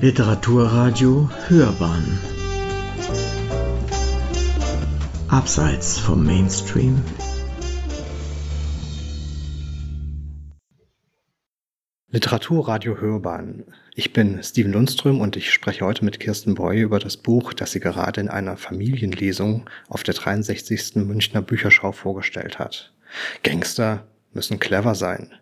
Literaturradio 0.00 1.28
Hörbahn 1.48 2.20
Abseits 5.26 5.98
vom 5.98 6.24
Mainstream 6.24 7.02
Literaturradio 12.10 13.00
Hörbahn. 13.00 13.64
Ich 13.96 14.12
bin 14.12 14.40
Steven 14.40 14.70
Lundström 14.70 15.20
und 15.20 15.36
ich 15.36 15.52
spreche 15.52 15.84
heute 15.84 16.04
mit 16.04 16.20
Kirsten 16.20 16.54
Breu 16.54 16.78
über 16.78 17.00
das 17.00 17.16
Buch, 17.16 17.52
das 17.52 17.72
sie 17.72 17.80
gerade 17.80 18.20
in 18.20 18.28
einer 18.28 18.56
Familienlesung 18.56 19.68
auf 19.88 20.04
der 20.04 20.14
63. 20.14 20.94
Münchner 20.94 21.42
Bücherschau 21.42 21.90
vorgestellt 21.90 22.60
hat. 22.60 22.92
Gangster 23.42 24.06
müssen 24.32 24.60
clever 24.60 24.94
sein. 24.94 25.32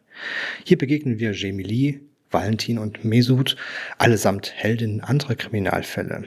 Hier 0.64 0.78
begegnen 0.78 1.18
wir 1.18 1.32
Jamie 1.32 1.62
Lee, 1.62 2.00
Valentin 2.36 2.78
und 2.78 3.02
Mesut, 3.02 3.56
allesamt 3.96 4.52
Heldinnen 4.54 5.00
anderer 5.00 5.36
Kriminalfälle. 5.36 6.24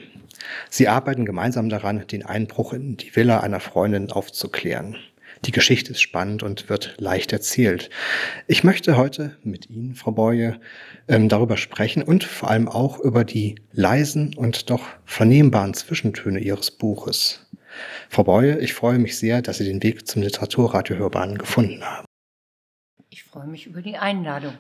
Sie 0.72 0.88
arbeiten 0.88 1.24
gemeinsam 1.24 1.70
daran, 1.70 2.08
den 2.08 2.26
Einbruch 2.26 2.74
in 2.74 2.98
die 2.98 3.16
Villa 3.16 3.42
einer 3.42 3.60
Freundin 3.60 4.12
aufzuklären. 4.12 4.96
Die 5.46 5.52
Geschichte 5.52 5.92
ist 5.92 6.02
spannend 6.02 6.42
und 6.42 6.68
wird 6.68 6.96
leicht 6.98 7.32
erzählt. 7.32 7.92
Ich 8.48 8.64
möchte 8.64 8.98
heute 8.98 9.38
mit 9.44 9.70
Ihnen, 9.70 9.94
Frau 9.94 10.12
Boye, 10.12 10.60
ähm, 11.08 11.30
darüber 11.30 11.58
sprechen 11.58 12.02
und 12.02 12.24
vor 12.24 12.50
allem 12.50 12.68
auch 12.68 13.00
über 13.00 13.24
die 13.24 13.62
leisen 13.72 14.34
und 14.36 14.72
doch 14.72 14.88
vernehmbaren 15.06 15.76
Zwischentöne 15.76 16.40
Ihres 16.40 16.72
Buches. 16.72 17.46
Frau 18.10 18.24
Boye, 18.24 18.58
ich 18.58 18.74
freue 18.74 18.98
mich 18.98 19.16
sehr, 19.20 19.44
dass 19.44 19.60
Sie 19.60 19.66
den 19.66 19.84
Weg 19.84 20.08
zum 20.08 20.24
Literaturradio 20.24 20.98
Hörbahn 20.98 21.38
gefunden 21.38 21.84
haben. 21.86 22.06
Ich 23.12 23.24
freue 23.24 23.48
mich 23.48 23.68
über 23.68 23.84
die 23.84 23.98
Einladung. 23.98 24.58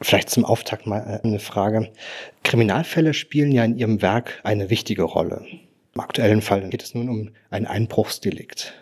Vielleicht 0.00 0.30
zum 0.30 0.44
Auftakt 0.44 0.86
mal 0.86 1.00
äh, 1.00 1.26
eine 1.26 1.38
Frage. 1.38 1.90
Kriminalfälle 2.42 3.14
spielen 3.14 3.52
ja 3.52 3.64
in 3.64 3.76
Ihrem 3.76 4.02
Werk 4.02 4.40
eine 4.42 4.70
wichtige 4.70 5.02
Rolle. 5.02 5.44
Im 5.94 6.00
aktuellen 6.00 6.42
Fall 6.42 6.68
geht 6.68 6.82
es 6.82 6.94
nun 6.94 7.08
um 7.08 7.30
ein 7.50 7.66
Einbruchsdelikt. 7.66 8.74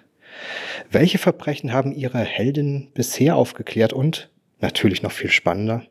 Welche 0.90 1.18
Verbrechen 1.18 1.72
haben 1.72 1.92
Ihre 1.92 2.20
Heldinnen 2.20 2.90
bisher 2.94 3.36
aufgeklärt 3.36 3.92
und, 3.92 4.30
natürlich 4.60 5.02
noch 5.02 5.12
viel 5.12 5.30
spannender, 5.30 5.84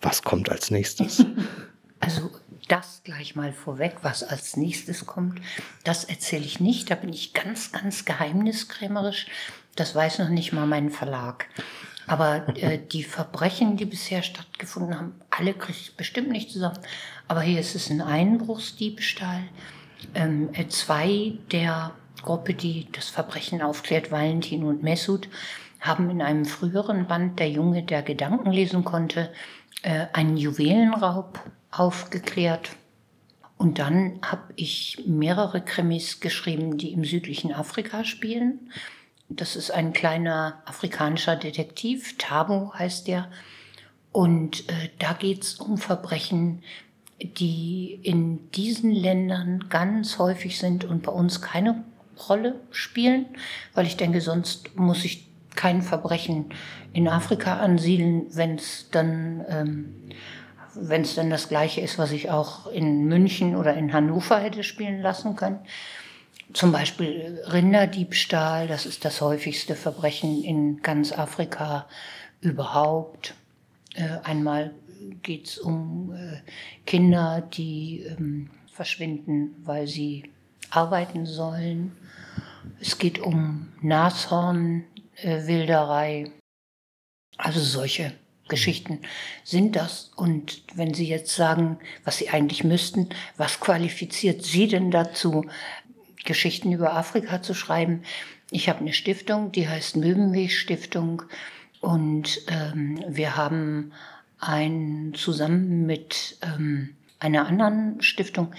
was 0.00 0.22
kommt 0.22 0.50
als 0.50 0.70
nächstes? 0.70 1.24
Also 2.00 2.30
das 2.68 3.02
gleich 3.02 3.34
mal 3.34 3.52
vorweg, 3.52 3.96
was 4.02 4.22
als 4.22 4.56
nächstes 4.56 5.04
kommt, 5.04 5.40
das 5.82 6.04
erzähle 6.04 6.44
ich 6.44 6.60
nicht. 6.60 6.90
Da 6.90 6.94
bin 6.94 7.12
ich 7.12 7.34
ganz, 7.34 7.72
ganz 7.72 8.04
geheimniskrämerisch. 8.04 9.26
Das 9.74 9.96
weiß 9.96 10.20
noch 10.20 10.28
nicht 10.28 10.52
mal 10.52 10.66
mein 10.66 10.90
Verlag. 10.90 11.46
Aber 12.08 12.48
äh, 12.56 12.78
die 12.78 13.04
Verbrechen, 13.04 13.76
die 13.76 13.84
bisher 13.84 14.22
stattgefunden 14.22 14.98
haben, 14.98 15.14
alle 15.30 15.54
kriege 15.54 15.78
ich 15.78 15.96
bestimmt 15.96 16.30
nicht 16.30 16.50
zusammen. 16.50 16.78
Aber 17.28 17.42
hier 17.42 17.60
ist 17.60 17.74
es 17.74 17.90
ein 17.90 18.00
Einbruchsdiebstahl. 18.00 19.42
Ähm, 20.14 20.48
äh, 20.54 20.66
zwei 20.68 21.34
der 21.52 21.92
Gruppe, 22.22 22.54
die 22.54 22.88
das 22.92 23.08
Verbrechen 23.10 23.62
aufklärt, 23.62 24.10
Valentin 24.10 24.64
und 24.64 24.82
Messut, 24.82 25.28
haben 25.80 26.10
in 26.10 26.22
einem 26.22 26.44
früheren 26.44 27.06
Band 27.06 27.38
Der 27.38 27.50
Junge, 27.50 27.82
der 27.82 28.02
Gedanken 28.02 28.50
lesen 28.50 28.84
konnte, 28.84 29.30
äh, 29.82 30.06
einen 30.12 30.36
Juwelenraub 30.36 31.38
aufgeklärt. 31.70 32.70
Und 33.58 33.78
dann 33.78 34.20
habe 34.22 34.52
ich 34.56 35.02
mehrere 35.06 35.60
Krimis 35.60 36.20
geschrieben, 36.20 36.78
die 36.78 36.92
im 36.92 37.04
südlichen 37.04 37.52
Afrika 37.52 38.04
spielen. 38.04 38.70
Das 39.28 39.56
ist 39.56 39.70
ein 39.70 39.92
kleiner 39.92 40.62
afrikanischer 40.64 41.36
Detektiv, 41.36 42.16
Tabu 42.16 42.72
heißt 42.72 43.08
der. 43.08 43.28
Und 44.10 44.68
äh, 44.70 44.88
da 44.98 45.12
geht 45.12 45.42
es 45.42 45.54
um 45.56 45.76
Verbrechen, 45.76 46.62
die 47.20 48.00
in 48.02 48.50
diesen 48.52 48.90
Ländern 48.90 49.66
ganz 49.68 50.18
häufig 50.18 50.58
sind 50.58 50.84
und 50.84 51.02
bei 51.02 51.12
uns 51.12 51.42
keine 51.42 51.84
Rolle 52.28 52.56
spielen, 52.70 53.26
weil 53.74 53.86
ich 53.86 53.96
denke, 53.96 54.20
sonst 54.20 54.76
muss 54.76 55.04
ich 55.04 55.28
kein 55.54 55.82
Verbrechen 55.82 56.46
in 56.92 57.08
Afrika 57.08 57.58
ansiedeln, 57.58 58.26
wenn 58.30 58.56
es 58.56 58.88
dann, 58.90 59.44
ähm, 59.48 59.94
dann 60.74 61.30
das 61.30 61.48
gleiche 61.48 61.80
ist, 61.80 61.98
was 61.98 62.12
ich 62.12 62.30
auch 62.30 62.68
in 62.68 63.06
München 63.06 63.56
oder 63.56 63.74
in 63.74 63.92
Hannover 63.92 64.38
hätte 64.38 64.62
spielen 64.62 65.02
lassen 65.02 65.36
können. 65.36 65.58
Zum 66.54 66.72
Beispiel 66.72 67.42
Rinderdiebstahl, 67.52 68.68
das 68.68 68.86
ist 68.86 69.04
das 69.04 69.20
häufigste 69.20 69.74
Verbrechen 69.74 70.42
in 70.42 70.80
ganz 70.82 71.12
Afrika 71.12 71.86
überhaupt. 72.40 73.34
Äh, 73.94 74.16
einmal 74.24 74.72
geht 75.22 75.48
es 75.48 75.58
um 75.58 76.12
äh, 76.12 76.40
Kinder, 76.86 77.42
die 77.42 78.00
ähm, 78.00 78.48
verschwinden, 78.72 79.56
weil 79.64 79.86
sie 79.86 80.32
arbeiten 80.70 81.26
sollen. 81.26 81.94
Es 82.80 82.96
geht 82.98 83.18
um 83.18 83.68
Nashornwilderei. 83.82 86.22
Äh, 86.22 86.30
also 87.36 87.60
solche 87.60 88.14
Geschichten 88.48 89.00
sind 89.44 89.76
das. 89.76 90.10
Und 90.16 90.62
wenn 90.74 90.94
Sie 90.94 91.08
jetzt 91.08 91.36
sagen, 91.36 91.78
was 92.04 92.18
Sie 92.18 92.30
eigentlich 92.30 92.64
müssten, 92.64 93.10
was 93.36 93.60
qualifiziert 93.60 94.42
Sie 94.42 94.66
denn 94.66 94.90
dazu, 94.90 95.44
Geschichten 96.28 96.72
über 96.72 96.94
Afrika 96.94 97.40
zu 97.40 97.54
schreiben. 97.54 98.02
Ich 98.50 98.68
habe 98.68 98.80
eine 98.80 98.92
Stiftung, 98.92 99.50
die 99.50 99.66
heißt 99.66 99.96
Möwenweg 99.96 100.52
Stiftung 100.52 101.22
und 101.80 102.42
ähm, 102.48 103.02
wir 103.08 103.36
haben 103.36 103.92
ein 104.38 105.14
zusammen 105.16 105.86
mit 105.86 106.36
ähm, 106.42 106.94
einer 107.18 107.46
anderen 107.46 108.02
Stiftung 108.02 108.52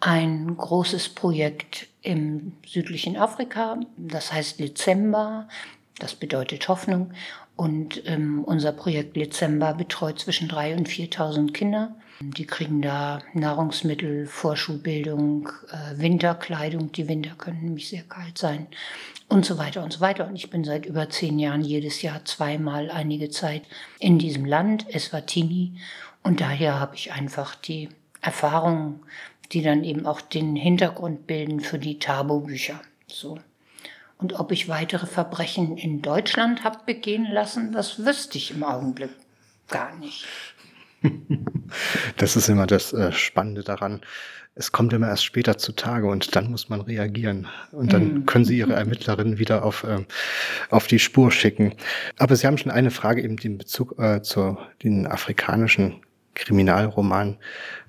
ein 0.00 0.54
großes 0.54 1.08
Projekt 1.08 1.86
im 2.02 2.52
südlichen 2.66 3.16
Afrika, 3.16 3.80
das 3.96 4.30
heißt 4.30 4.60
Dezember, 4.60 5.48
das 5.98 6.14
bedeutet 6.14 6.68
Hoffnung. 6.68 7.12
Und 7.56 8.02
ähm, 8.06 8.42
unser 8.44 8.72
Projekt 8.72 9.16
Dezember 9.16 9.74
betreut 9.74 10.18
zwischen 10.18 10.48
3.000 10.48 10.76
und 10.76 10.88
4.000 10.88 11.52
Kinder. 11.52 11.94
Die 12.20 12.46
kriegen 12.46 12.80
da 12.82 13.20
Nahrungsmittel, 13.32 14.26
Vorschulbildung, 14.26 15.48
äh, 15.70 15.98
Winterkleidung. 16.00 16.92
Die 16.92 17.08
Winter 17.08 17.34
können 17.36 17.62
nämlich 17.62 17.88
sehr 17.88 18.02
kalt 18.02 18.38
sein 18.38 18.66
und 19.28 19.44
so 19.44 19.58
weiter 19.58 19.82
und 19.82 19.92
so 19.92 20.00
weiter. 20.00 20.26
Und 20.26 20.36
ich 20.36 20.50
bin 20.50 20.64
seit 20.64 20.86
über 20.86 21.08
zehn 21.10 21.38
Jahren 21.38 21.62
jedes 21.62 22.02
Jahr 22.02 22.24
zweimal 22.24 22.90
einige 22.90 23.30
Zeit 23.30 23.62
in 23.98 24.18
diesem 24.18 24.44
Land, 24.44 24.92
Eswatini. 24.94 25.72
Und 26.22 26.40
daher 26.40 26.80
habe 26.80 26.94
ich 26.96 27.12
einfach 27.12 27.54
die 27.54 27.88
Erfahrungen, 28.20 29.00
die 29.52 29.62
dann 29.62 29.84
eben 29.84 30.06
auch 30.06 30.20
den 30.20 30.56
Hintergrund 30.56 31.26
bilden 31.26 31.60
für 31.60 31.78
die 31.78 31.98
Tabu-Bücher. 31.98 32.80
So. 33.06 33.38
Und 34.24 34.40
ob 34.40 34.52
ich 34.52 34.70
weitere 34.70 35.04
Verbrechen 35.04 35.76
in 35.76 36.00
Deutschland 36.00 36.64
habe 36.64 36.78
begehen 36.86 37.26
lassen, 37.30 37.72
das 37.72 38.06
wüsste 38.06 38.38
ich 38.38 38.52
im 38.52 38.64
Augenblick 38.64 39.10
gar 39.68 39.94
nicht. 39.98 40.24
Das 42.16 42.34
ist 42.34 42.48
immer 42.48 42.66
das 42.66 42.94
äh, 42.94 43.12
Spannende 43.12 43.62
daran. 43.62 44.00
Es 44.54 44.72
kommt 44.72 44.94
immer 44.94 45.08
erst 45.08 45.26
später 45.26 45.58
zutage 45.58 46.06
und 46.06 46.34
dann 46.34 46.50
muss 46.50 46.70
man 46.70 46.80
reagieren. 46.80 47.48
Und 47.70 47.92
dann 47.92 48.14
mhm. 48.14 48.26
können 48.26 48.46
Sie 48.46 48.56
Ihre 48.56 48.72
Ermittlerin 48.72 49.38
wieder 49.38 49.62
auf, 49.62 49.84
äh, 49.84 50.06
auf 50.70 50.86
die 50.86 51.00
Spur 51.00 51.30
schicken. 51.30 51.74
Aber 52.16 52.34
Sie 52.34 52.46
haben 52.46 52.56
schon 52.56 52.72
eine 52.72 52.90
Frage 52.90 53.22
eben 53.22 53.36
in 53.36 53.58
Bezug 53.58 53.98
äh, 53.98 54.22
zu 54.22 54.56
den 54.82 55.06
afrikanischen 55.06 56.00
Kriminalromanen, 56.32 57.36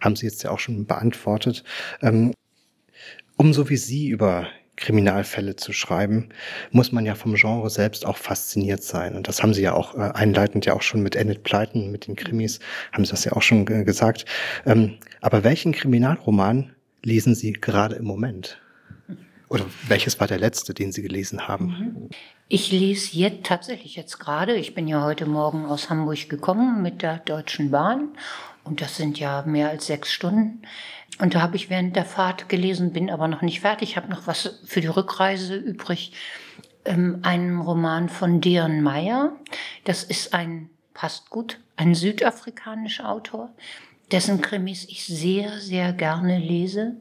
haben 0.02 0.18
Sie 0.18 0.26
jetzt 0.26 0.44
ja 0.44 0.52
auch 0.52 0.60
schon 0.60 0.86
beantwortet. 0.86 1.64
Ähm, 2.02 2.34
umso 3.38 3.70
wie 3.70 3.78
Sie 3.78 4.10
über 4.10 4.48
Kriminalfälle 4.76 5.56
zu 5.56 5.74
schreiben, 5.74 6.30
muss 6.72 6.92
man 6.92 7.06
ja 7.06 7.16
vom 7.16 7.36
Genre 7.36 7.70
selbst 7.70 8.06
auch 8.06 8.18
fasziniert 8.18 8.84
sein. 8.84 9.16
Und 9.16 9.28
das 9.28 9.42
haben 9.42 9.54
Sie 9.54 9.62
ja 9.62 9.74
auch 9.74 9.96
äh, 9.96 10.12
einleitend 10.14 10.66
ja 10.66 10.74
auch 10.74 10.82
schon 10.82 11.02
mit 11.02 11.16
Enid 11.16 11.44
Pleiten, 11.44 11.92
mit 11.92 12.08
den 12.08 12.16
Krimis, 12.16 12.60
haben 12.92 13.06
Sie 13.06 13.12
das 13.12 13.26
ja 13.26 13.34
auch 13.34 13.42
schon 13.42 13.68
äh, 13.68 13.84
gesagt. 13.84 14.26
Ähm, 14.66 14.98
aber 15.22 15.44
welchen 15.44 15.72
Kriminalroman 15.72 16.76
lesen 17.04 17.36
Sie 17.36 17.54
gerade 17.54 17.96
im 17.96 18.06
Moment? 18.06 18.60
Oder 19.48 19.66
welches 19.88 20.20
war 20.20 20.28
der 20.28 20.40
letzte, 20.40 20.74
den 20.74 20.92
Sie 20.92 21.02
gelesen 21.02 21.48
haben? 21.48 21.66
Mhm. 21.68 22.10
Ich 22.48 22.72
lese 22.72 23.18
jetzt 23.18 23.46
tatsächlich 23.46 23.96
jetzt 23.96 24.20
gerade, 24.20 24.56
ich 24.56 24.76
bin 24.76 24.88
ja 24.88 25.04
heute 25.04 25.26
Morgen 25.26 25.66
aus 25.66 25.90
Hamburg 25.90 26.30
gekommen 26.30 26.82
mit 26.82 27.02
der 27.02 27.18
Deutschen 27.20 27.72
Bahn 27.72 28.10
und 28.64 28.82
das 28.82 28.98
sind 28.98 29.20
ja 29.20 29.44
mehr 29.48 29.70
als 29.70 29.88
sechs 29.88 30.12
Stunden. 30.12 30.62
Und 31.20 31.34
da 31.34 31.42
habe 31.42 31.56
ich 31.56 31.70
während 31.70 31.96
der 31.96 32.06
Fahrt 32.06 32.50
gelesen, 32.50 32.92
bin 32.92 33.10
aber 33.10 33.28
noch 33.28 33.42
nicht 33.42 33.62
fertig, 33.62 33.96
habe 33.96 34.10
noch 34.10 34.28
was 34.28 34.60
für 34.66 34.82
die 34.82 34.88
Rückreise 34.88 35.56
übrig. 35.56 36.12
Ähm, 36.84 37.20
einen 37.24 37.62
Roman 37.62 38.10
von 38.10 38.42
Deon 38.42 38.82
Meyer. 38.82 39.34
Das 39.86 40.04
ist 40.04 40.34
ein, 40.34 40.70
passt 40.94 41.30
gut, 41.30 41.60
ein 41.78 41.96
südafrikanischer 41.96 43.10
Autor, 43.10 43.54
dessen 44.12 44.42
Krimis 44.42 44.86
ich 44.86 45.06
sehr, 45.06 45.60
sehr 45.60 45.94
gerne 45.94 46.38
lese, 46.38 46.98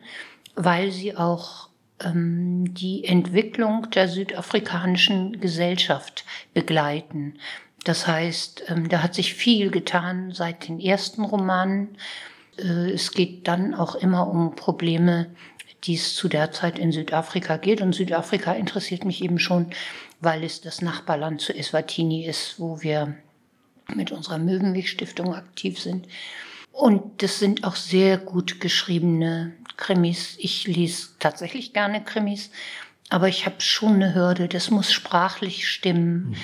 weil 0.55 0.91
sie 0.91 1.17
auch 1.17 1.69
ähm, 2.01 2.73
die 2.75 3.05
Entwicklung 3.05 3.91
der 3.91 4.09
südafrikanischen 4.09 5.41
Gesellschaft 5.41 6.25
begleiten. 6.55 7.39
Das 7.85 8.07
heißt, 8.07 8.65
ähm, 8.69 8.89
da 8.89 9.03
hat 9.03 9.15
sich 9.15 9.35
viel 9.35 9.71
getan 9.71 10.33
seit 10.33 10.69
den 10.69 10.81
ersten 10.81 11.23
Romanen 11.23 11.99
es 12.59 13.13
geht 13.13 13.49
dann 13.49 13.75
auch 13.75 13.95
immer 13.95 14.29
um 14.29 14.55
Probleme, 14.55 15.27
die 15.85 15.95
es 15.95 16.15
zu 16.15 16.29
der 16.29 16.51
Zeit 16.51 16.79
in 16.79 16.93
Südafrika 16.93 17.57
geht. 17.57 17.81
Und 17.81 17.95
Südafrika 17.95 18.53
interessiert 18.53 19.05
mich 19.05 19.23
eben 19.23 19.39
schon, 19.39 19.67
weil 20.21 20.45
es 20.45 20.61
das 20.61 20.83
Nachbarland 20.83 21.41
zu 21.41 21.55
Eswatini 21.55 22.25
ist, 22.27 22.59
wo 22.59 22.83
wir 22.83 23.15
mit 23.95 24.11
unserer 24.13 24.39
Möwenweg-Stiftung 24.39 25.35
aktiv 25.35 25.79
sind. 25.79 26.07
Und 26.73 27.23
das 27.23 27.39
sind 27.39 27.65
auch 27.65 27.77
sehr 27.77 28.19
gut 28.19 28.61
geschriebene 28.61 29.53
Krimis. 29.77 30.37
Ich 30.39 30.67
lese 30.67 31.09
tatsächlich 31.19 31.73
gerne 31.73 32.03
Krimis, 32.03 32.51
aber 33.11 33.29
ich 33.29 33.47
habe 33.47 33.61
schon 33.61 33.95
eine 33.95 34.15
Hürde. 34.15 34.49
Das 34.49 34.71
muss 34.71 34.93
sprachlich 34.93 35.69
stimmen. 35.69 36.31
Mhm. 36.31 36.37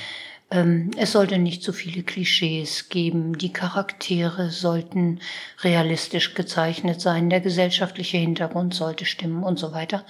Ähm, 0.50 0.90
es 0.96 1.12
sollte 1.12 1.38
nicht 1.38 1.62
zu 1.62 1.72
viele 1.72 2.02
Klischees 2.02 2.88
geben. 2.88 3.38
Die 3.38 3.52
Charaktere 3.52 4.50
sollten 4.50 5.20
realistisch 5.62 6.34
gezeichnet 6.34 7.00
sein. 7.00 7.30
Der 7.30 7.40
gesellschaftliche 7.40 8.18
Hintergrund 8.18 8.74
sollte 8.74 9.04
stimmen 9.04 9.44
und 9.44 9.58
so 9.58 9.72
weiter. 9.72 10.04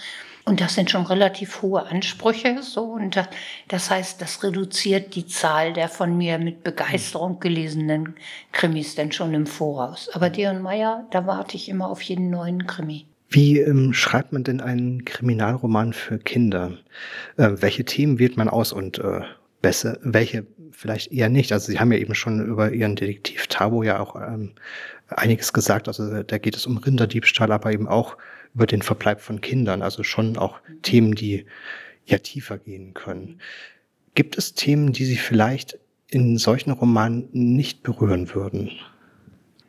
Und 0.46 0.62
das 0.62 0.74
sind 0.74 0.90
schon 0.90 1.04
relativ 1.04 1.60
hohe 1.60 1.86
Ansprüche, 1.86 2.62
so. 2.62 2.84
Und 2.84 3.20
das 3.68 3.90
heißt, 3.90 4.20
das 4.22 4.42
reduziert 4.42 5.14
die 5.14 5.26
Zahl 5.26 5.74
der 5.74 5.88
von 5.88 6.16
mir 6.16 6.38
mit 6.38 6.64
Begeisterung 6.64 7.38
gelesenen 7.38 8.14
Krimis 8.50 8.94
denn 8.94 9.12
schon 9.12 9.34
im 9.34 9.46
Voraus. 9.46 10.08
Aber 10.12 10.30
Dion 10.30 10.62
Meyer, 10.62 11.06
da 11.10 11.26
warte 11.26 11.56
ich 11.56 11.68
immer 11.68 11.90
auf 11.90 12.00
jeden 12.02 12.30
neuen 12.30 12.66
Krimi. 12.66 13.06
Wie 13.28 13.60
ähm, 13.60 13.92
schreibt 13.92 14.32
man 14.32 14.42
denn 14.42 14.60
einen 14.60 15.04
Kriminalroman 15.04 15.92
für 15.92 16.18
Kinder? 16.18 16.78
Äh, 17.36 17.50
welche 17.56 17.84
Themen 17.84 18.18
wählt 18.18 18.36
man 18.36 18.48
aus 18.48 18.72
und 18.72 18.98
äh, 18.98 19.20
besser, 19.60 19.98
welche 20.02 20.46
vielleicht 20.70 21.12
eher 21.12 21.28
nicht. 21.28 21.52
Also 21.52 21.70
Sie 21.70 21.78
haben 21.78 21.92
ja 21.92 21.98
eben 21.98 22.14
schon 22.14 22.44
über 22.44 22.72
Ihren 22.72 22.96
Detektiv 22.96 23.46
Tabo 23.48 23.82
ja 23.82 24.00
auch 24.00 24.16
ähm, 24.16 24.52
einiges 25.08 25.52
gesagt. 25.52 25.88
Also 25.88 26.22
da 26.22 26.38
geht 26.38 26.56
es 26.56 26.66
um 26.66 26.78
Rinderdiebstahl, 26.78 27.52
aber 27.52 27.72
eben 27.72 27.88
auch 27.88 28.16
über 28.54 28.66
den 28.66 28.82
Verbleib 28.82 29.20
von 29.20 29.40
Kindern. 29.40 29.82
Also 29.82 30.02
schon 30.02 30.36
auch 30.36 30.60
Themen, 30.82 31.14
die 31.14 31.46
ja 32.06 32.18
tiefer 32.18 32.58
gehen 32.58 32.94
können. 32.94 33.40
Gibt 34.14 34.38
es 34.38 34.54
Themen, 34.54 34.92
die 34.92 35.04
Sie 35.04 35.16
vielleicht 35.16 35.78
in 36.08 36.38
solchen 36.38 36.72
Romanen 36.72 37.28
nicht 37.32 37.82
berühren 37.82 38.34
würden? 38.34 38.72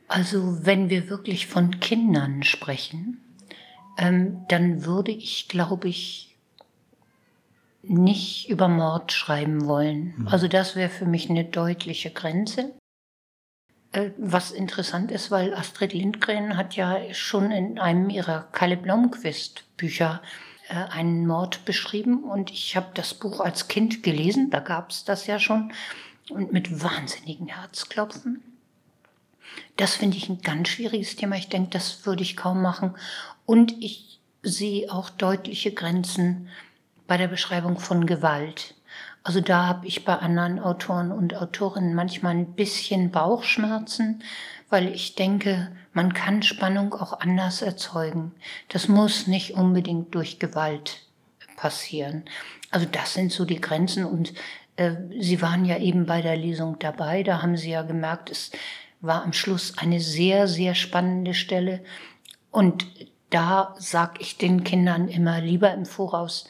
Also 0.07 0.65
wenn 0.65 0.89
wir 0.89 1.09
wirklich 1.09 1.47
von 1.47 1.79
Kindern 1.79 2.43
sprechen, 2.43 3.21
ähm, 3.97 4.45
dann 4.49 4.85
würde 4.85 5.11
ich, 5.11 5.47
glaube 5.47 5.88
ich, 5.88 6.31
nicht 7.83 8.50
über 8.50 8.68
Mord 8.68 9.12
schreiben 9.12 9.66
wollen. 9.66 10.13
Mhm. 10.18 10.28
Also 10.28 10.48
das 10.48 10.75
wäre 10.75 10.89
für 10.89 11.06
mich 11.06 11.30
eine 11.30 11.45
deutliche 11.45 12.12
Grenze. 12.12 12.74
Äh, 13.92 14.12
was 14.18 14.51
interessant 14.51 15.12
ist, 15.12 15.31
weil 15.31 15.54
Astrid 15.54 15.94
Lindgren 15.94 16.57
hat 16.57 16.75
ja 16.75 17.13
schon 17.13 17.51
in 17.51 17.80
einem 17.80 18.10
ihrer 18.10 18.44
Kalle 18.51 18.78
Blomqvist 18.78 19.63
Bücher 19.78 20.22
äh, 20.69 20.75
einen 20.75 21.28
Mord 21.28 21.66
beschrieben 21.66 22.24
und 22.24 22.51
ich 22.51 22.75
habe 22.75 22.92
das 22.94 23.13
Buch 23.13 23.42
als 23.42 23.68
Kind 23.68 24.04
gelesen, 24.04 24.50
da 24.50 24.60
gab 24.60 24.92
es 24.92 25.04
das 25.04 25.27
ja 25.27 25.39
schon 25.39 25.74
und 26.30 26.54
mit 26.54 26.84
wahnsinnigen 26.84 27.48
Herzklopfen. 27.48 28.42
Das 29.75 29.95
finde 29.95 30.18
ich 30.18 30.30
ein 30.30 30.42
ganz 30.42 30.69
schwieriges 30.69 31.16
Thema. 31.16 31.36
Ich 31.36 31.50
denke, 31.50 31.72
das 31.72 32.06
würde 32.06 32.24
ich 32.24 32.38
kaum 32.38 32.62
machen. 32.62 32.95
Und 33.45 33.74
ich 33.84 34.19
sehe 34.44 34.92
auch 34.92 35.10
deutliche 35.10 35.74
Grenzen 35.74 36.48
bei 37.12 37.18
der 37.18 37.28
Beschreibung 37.28 37.78
von 37.78 38.06
Gewalt. 38.06 38.74
Also 39.22 39.42
da 39.42 39.68
habe 39.68 39.86
ich 39.86 40.06
bei 40.06 40.16
anderen 40.16 40.60
Autoren 40.60 41.12
und 41.12 41.36
Autorinnen 41.36 41.94
manchmal 41.94 42.36
ein 42.36 42.54
bisschen 42.54 43.12
Bauchschmerzen, 43.12 44.24
weil 44.69 44.88
ich 44.88 45.16
denke, 45.16 45.75
man 45.92 46.13
kann 46.13 46.42
Spannung 46.42 46.94
auch 46.94 47.19
anders 47.19 47.62
erzeugen. 47.63 48.31
Das 48.69 48.88
muss 48.88 49.28
nicht 49.28 49.56
unbedingt 49.56 50.16
durch 50.16 50.40
Gewalt 50.40 51.02
passieren. 51.58 52.24
Also 52.69 52.88
das 52.90 53.16
sind 53.16 53.34
so 53.34 53.44
die 53.44 53.60
Grenzen 53.60 54.06
und 54.06 54.34
äh, 54.78 54.94
Sie 55.19 55.42
waren 55.42 55.66
ja 55.66 55.80
eben 55.80 56.06
bei 56.06 56.22
der 56.22 56.38
Lesung 56.38 56.80
dabei, 56.80 57.24
da 57.24 57.42
haben 57.42 57.58
Sie 57.58 57.72
ja 57.72 57.81
gemerkt, 57.81 58.30
es 58.30 58.52
war 59.02 59.24
am 59.24 59.34
Schluss 59.34 59.78
eine 59.78 60.00
sehr, 60.00 60.48
sehr 60.48 60.75
spannende 60.75 61.34
Stelle 61.34 61.84
und 62.52 62.86
da 63.31 63.75
sag 63.80 64.22
ich 64.22 64.38
den 64.38 64.63
Kindern 64.63 65.10
immer 65.10 65.42
lieber 65.42 65.74
im 65.74 65.86
Voraus, 65.86 66.48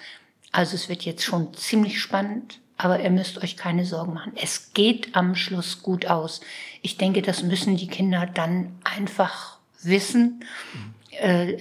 also 0.52 0.76
es 0.76 0.90
wird 0.90 1.04
jetzt 1.04 1.24
schon 1.24 1.54
ziemlich 1.54 2.02
spannend, 2.02 2.60
aber 2.78 3.00
ihr 3.00 3.10
müsst 3.10 3.42
euch 3.44 3.58
keine 3.58 3.86
Sorgen 3.86 4.14
machen. 4.14 4.34
Es 4.36 4.74
geht 4.74 5.16
am 5.16 5.36
Schluss 5.36 5.82
gut 5.82 6.08
aus. 6.08 6.42
Ich 6.82 6.98
denke, 6.98 7.22
das 7.22 7.44
müssen 7.44 7.78
die 7.78 7.88
Kinder 7.88 8.26
dann 8.26 8.76
einfach 8.84 9.60
wissen, 9.84 10.44
äh, 11.12 11.58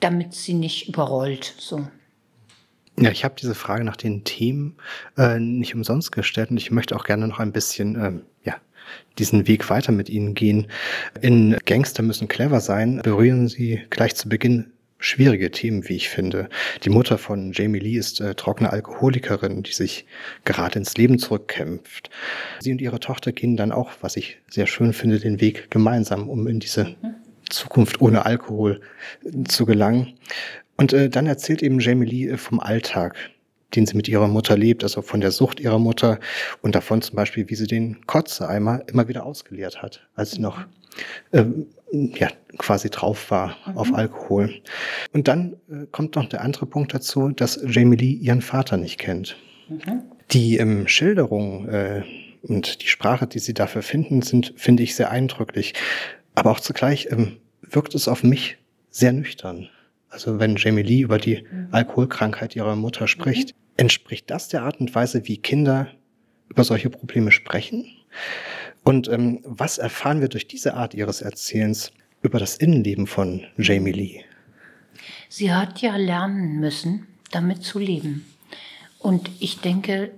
damit 0.00 0.34
sie 0.34 0.54
nicht 0.54 0.88
überrollt. 0.88 1.54
So. 1.58 1.88
Ja, 2.98 3.10
ich 3.10 3.24
habe 3.24 3.34
diese 3.40 3.54
Frage 3.54 3.84
nach 3.84 3.96
den 3.96 4.24
Themen 4.24 4.76
äh, 5.16 5.38
nicht 5.38 5.74
umsonst 5.74 6.12
gestellt 6.12 6.50
und 6.50 6.58
ich 6.58 6.70
möchte 6.70 6.94
auch 6.96 7.04
gerne 7.04 7.26
noch 7.26 7.38
ein 7.38 7.52
bisschen 7.52 7.94
ähm, 7.96 8.22
ja, 8.44 8.56
diesen 9.18 9.46
Weg 9.48 9.70
weiter 9.70 9.90
mit 9.90 10.10
Ihnen 10.10 10.34
gehen. 10.34 10.66
In 11.22 11.56
Gangster 11.64 12.02
müssen 12.02 12.28
clever 12.28 12.60
sein, 12.60 13.00
berühren 13.02 13.48
Sie 13.48 13.80
gleich 13.88 14.16
zu 14.16 14.28
Beginn 14.28 14.72
schwierige 15.00 15.50
Themen, 15.50 15.88
wie 15.88 15.96
ich 15.96 16.08
finde. 16.08 16.48
Die 16.84 16.90
Mutter 16.90 17.18
von 17.18 17.52
Jamie 17.52 17.80
Lee 17.80 17.96
ist 17.96 18.20
äh, 18.20 18.34
trockene 18.34 18.70
Alkoholikerin, 18.70 19.62
die 19.62 19.72
sich 19.72 20.06
gerade 20.44 20.78
ins 20.78 20.96
Leben 20.96 21.18
zurückkämpft. 21.18 22.10
Sie 22.60 22.70
und 22.70 22.80
ihre 22.80 23.00
Tochter 23.00 23.32
gehen 23.32 23.56
dann 23.56 23.72
auch, 23.72 23.90
was 24.02 24.16
ich 24.16 24.38
sehr 24.48 24.66
schön 24.66 24.92
finde, 24.92 25.18
den 25.18 25.40
Weg 25.40 25.70
gemeinsam, 25.70 26.28
um 26.28 26.46
in 26.46 26.60
diese 26.60 26.94
Zukunft 27.48 28.00
ohne 28.00 28.26
Alkohol 28.26 28.80
äh, 29.24 29.44
zu 29.44 29.66
gelangen. 29.66 30.14
Und 30.76 30.92
äh, 30.92 31.08
dann 31.08 31.26
erzählt 31.26 31.62
eben 31.62 31.80
Jamie 31.80 32.06
Lee 32.06 32.28
äh, 32.28 32.36
vom 32.36 32.60
Alltag, 32.60 33.16
den 33.74 33.86
sie 33.86 33.96
mit 33.96 34.08
ihrer 34.08 34.28
Mutter 34.28 34.56
lebt, 34.56 34.82
also 34.82 35.02
von 35.02 35.20
der 35.20 35.30
Sucht 35.30 35.60
ihrer 35.60 35.78
Mutter 35.78 36.20
und 36.60 36.74
davon 36.74 37.02
zum 37.02 37.16
Beispiel, 37.16 37.48
wie 37.48 37.54
sie 37.54 37.66
den 37.66 38.06
Kotzeeimer 38.06 38.82
immer 38.88 39.08
wieder 39.08 39.24
ausgeleert 39.24 39.82
hat, 39.82 40.06
als 40.14 40.32
sie 40.32 40.40
noch 40.40 40.64
ähm, 41.32 41.66
ja, 41.92 42.28
quasi 42.58 42.90
drauf 42.90 43.30
war 43.30 43.56
mhm. 43.66 43.78
auf 43.78 43.94
Alkohol. 43.94 44.54
Und 45.12 45.28
dann 45.28 45.56
äh, 45.70 45.86
kommt 45.90 46.16
noch 46.16 46.28
der 46.28 46.42
andere 46.42 46.66
Punkt 46.66 46.94
dazu, 46.94 47.30
dass 47.30 47.60
Jamie 47.66 47.96
Lee 47.96 48.12
ihren 48.12 48.42
Vater 48.42 48.76
nicht 48.76 48.98
kennt. 48.98 49.36
Mhm. 49.68 50.02
Die 50.30 50.56
ähm, 50.58 50.86
Schilderung 50.86 51.68
äh, 51.68 52.02
und 52.42 52.82
die 52.82 52.86
Sprache, 52.86 53.26
die 53.26 53.38
sie 53.38 53.54
dafür 53.54 53.82
finden, 53.82 54.22
sind, 54.22 54.54
finde 54.56 54.82
ich, 54.82 54.94
sehr 54.94 55.10
eindrücklich. 55.10 55.74
Aber 56.34 56.50
auch 56.52 56.60
zugleich 56.60 57.08
ähm, 57.10 57.36
wirkt 57.62 57.94
es 57.94 58.08
auf 58.08 58.22
mich 58.22 58.58
sehr 58.90 59.12
nüchtern. 59.12 59.68
Also 60.08 60.40
wenn 60.40 60.56
Jamie 60.56 60.82
Lee 60.82 61.00
über 61.00 61.18
die 61.18 61.42
mhm. 61.50 61.68
Alkoholkrankheit 61.70 62.56
ihrer 62.56 62.76
Mutter 62.76 63.08
spricht, 63.08 63.50
mhm. 63.50 63.54
entspricht 63.76 64.30
das 64.30 64.48
der 64.48 64.62
Art 64.62 64.80
und 64.80 64.94
Weise, 64.94 65.26
wie 65.26 65.38
Kinder 65.38 65.88
über 66.48 66.64
solche 66.64 66.90
Probleme 66.90 67.30
sprechen? 67.30 67.86
Und 68.90 69.06
ähm, 69.06 69.38
was 69.44 69.78
erfahren 69.78 70.20
wir 70.20 70.26
durch 70.26 70.48
diese 70.48 70.74
Art 70.74 70.94
ihres 70.94 71.22
Erzählens 71.22 71.92
über 72.22 72.40
das 72.40 72.56
Innenleben 72.56 73.06
von 73.06 73.46
Jamie 73.56 73.92
Lee? 73.92 74.24
Sie 75.28 75.54
hat 75.54 75.80
ja 75.80 75.94
lernen 75.94 76.58
müssen, 76.58 77.06
damit 77.30 77.62
zu 77.62 77.78
leben. 77.78 78.26
Und 78.98 79.30
ich 79.38 79.60
denke, 79.60 80.10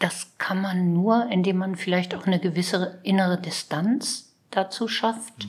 das 0.00 0.32
kann 0.38 0.60
man 0.60 0.92
nur, 0.92 1.28
indem 1.30 1.58
man 1.58 1.76
vielleicht 1.76 2.12
auch 2.12 2.26
eine 2.26 2.40
gewisse 2.40 2.98
innere 3.04 3.40
Distanz 3.40 4.34
dazu 4.50 4.88
schafft 4.88 5.46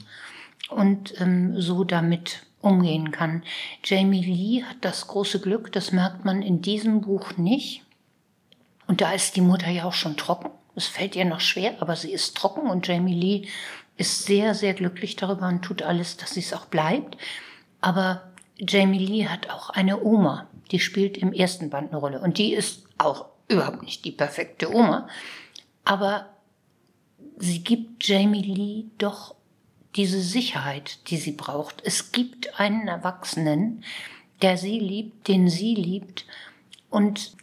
und 0.69 1.19
ähm, 1.19 1.59
so 1.59 1.83
damit 1.85 2.45
umgehen 2.61 3.09
kann. 3.09 3.41
Jamie 3.83 4.23
Lee 4.23 4.63
hat 4.63 4.77
das 4.81 5.07
große 5.07 5.39
Glück, 5.39 5.71
das 5.71 5.91
merkt 5.91 6.23
man 6.23 6.43
in 6.43 6.61
diesem 6.61 7.01
Buch 7.01 7.35
nicht. 7.35 7.81
Und 8.85 9.01
da 9.01 9.11
ist 9.11 9.35
die 9.35 9.41
Mutter 9.41 9.71
ja 9.71 9.85
auch 9.85 9.93
schon 9.93 10.17
trocken. 10.17 10.51
Es 10.75 10.87
fällt 10.87 11.15
ihr 11.15 11.25
noch 11.25 11.39
schwer, 11.39 11.75
aber 11.79 11.95
sie 11.95 12.11
ist 12.11 12.35
trocken 12.35 12.69
und 12.69 12.87
Jamie 12.87 13.13
Lee 13.13 13.47
ist 13.97 14.25
sehr, 14.25 14.53
sehr 14.53 14.73
glücklich 14.73 15.15
darüber 15.15 15.47
und 15.47 15.61
tut 15.61 15.81
alles, 15.81 16.17
dass 16.17 16.33
sie 16.33 16.41
es 16.41 16.53
auch 16.53 16.65
bleibt. 16.65 17.17
Aber 17.81 18.33
Jamie 18.57 18.99
Lee 18.99 19.27
hat 19.27 19.49
auch 19.49 19.69
eine 19.69 20.03
Oma, 20.03 20.47
die 20.71 20.79
spielt 20.79 21.17
im 21.17 21.33
ersten 21.33 21.69
Band 21.69 21.91
eine 21.91 21.99
Rolle 21.99 22.19
und 22.19 22.37
die 22.37 22.53
ist 22.53 22.83
auch 22.97 23.27
überhaupt 23.47 23.83
nicht 23.83 24.03
die 24.05 24.11
perfekte 24.11 24.73
Oma. 24.73 25.07
Aber 25.83 26.29
sie 27.37 27.63
gibt 27.63 28.05
Jamie 28.07 28.41
Lee 28.41 28.85
doch 28.97 29.35
diese 29.95 30.19
Sicherheit, 30.19 31.09
die 31.09 31.17
sie 31.17 31.31
braucht. 31.31 31.81
Es 31.85 32.11
gibt 32.11 32.59
einen 32.59 32.87
Erwachsenen, 32.87 33.83
der 34.41 34.57
sie 34.57 34.79
liebt, 34.79 35.27
den 35.27 35.47
sie 35.47 35.73
liebt 35.73 36.25
und 36.89 37.35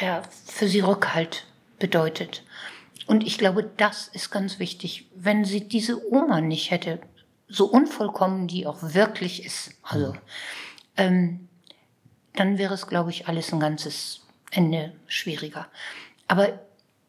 der 0.00 0.22
für 0.46 0.68
sie 0.68 0.80
Rückhalt 0.80 1.46
bedeutet. 1.78 2.42
Und 3.06 3.24
ich 3.24 3.38
glaube, 3.38 3.70
das 3.76 4.08
ist 4.08 4.30
ganz 4.30 4.58
wichtig. 4.58 5.08
Wenn 5.14 5.44
sie 5.44 5.68
diese 5.68 6.10
Oma 6.12 6.40
nicht 6.40 6.70
hätte, 6.70 7.00
so 7.48 7.66
unvollkommen 7.66 8.48
die 8.48 8.66
auch 8.66 8.78
wirklich 8.80 9.44
ist, 9.44 9.72
also, 9.82 10.14
ähm, 10.96 11.48
dann 12.34 12.58
wäre 12.58 12.74
es, 12.74 12.86
glaube 12.86 13.10
ich, 13.10 13.28
alles 13.28 13.52
ein 13.52 13.60
ganzes 13.60 14.22
Ende 14.50 14.92
schwieriger. 15.06 15.66
Aber 16.26 16.60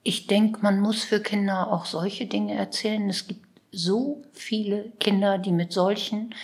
ich 0.04 0.28
denke, 0.28 0.60
man 0.62 0.80
muss 0.80 1.04
für 1.04 1.20
Kinder 1.20 1.72
auch 1.72 1.86
solche 1.86 2.28
Dinge 2.28 2.54
erzählen. 2.54 3.10
Es 3.10 3.28
gibt 3.28 3.46
so 3.72 4.22
viele 4.34 4.92
Kinder, 5.00 5.38
die 5.38 5.52
mit 5.52 5.74
solchen 5.74 6.36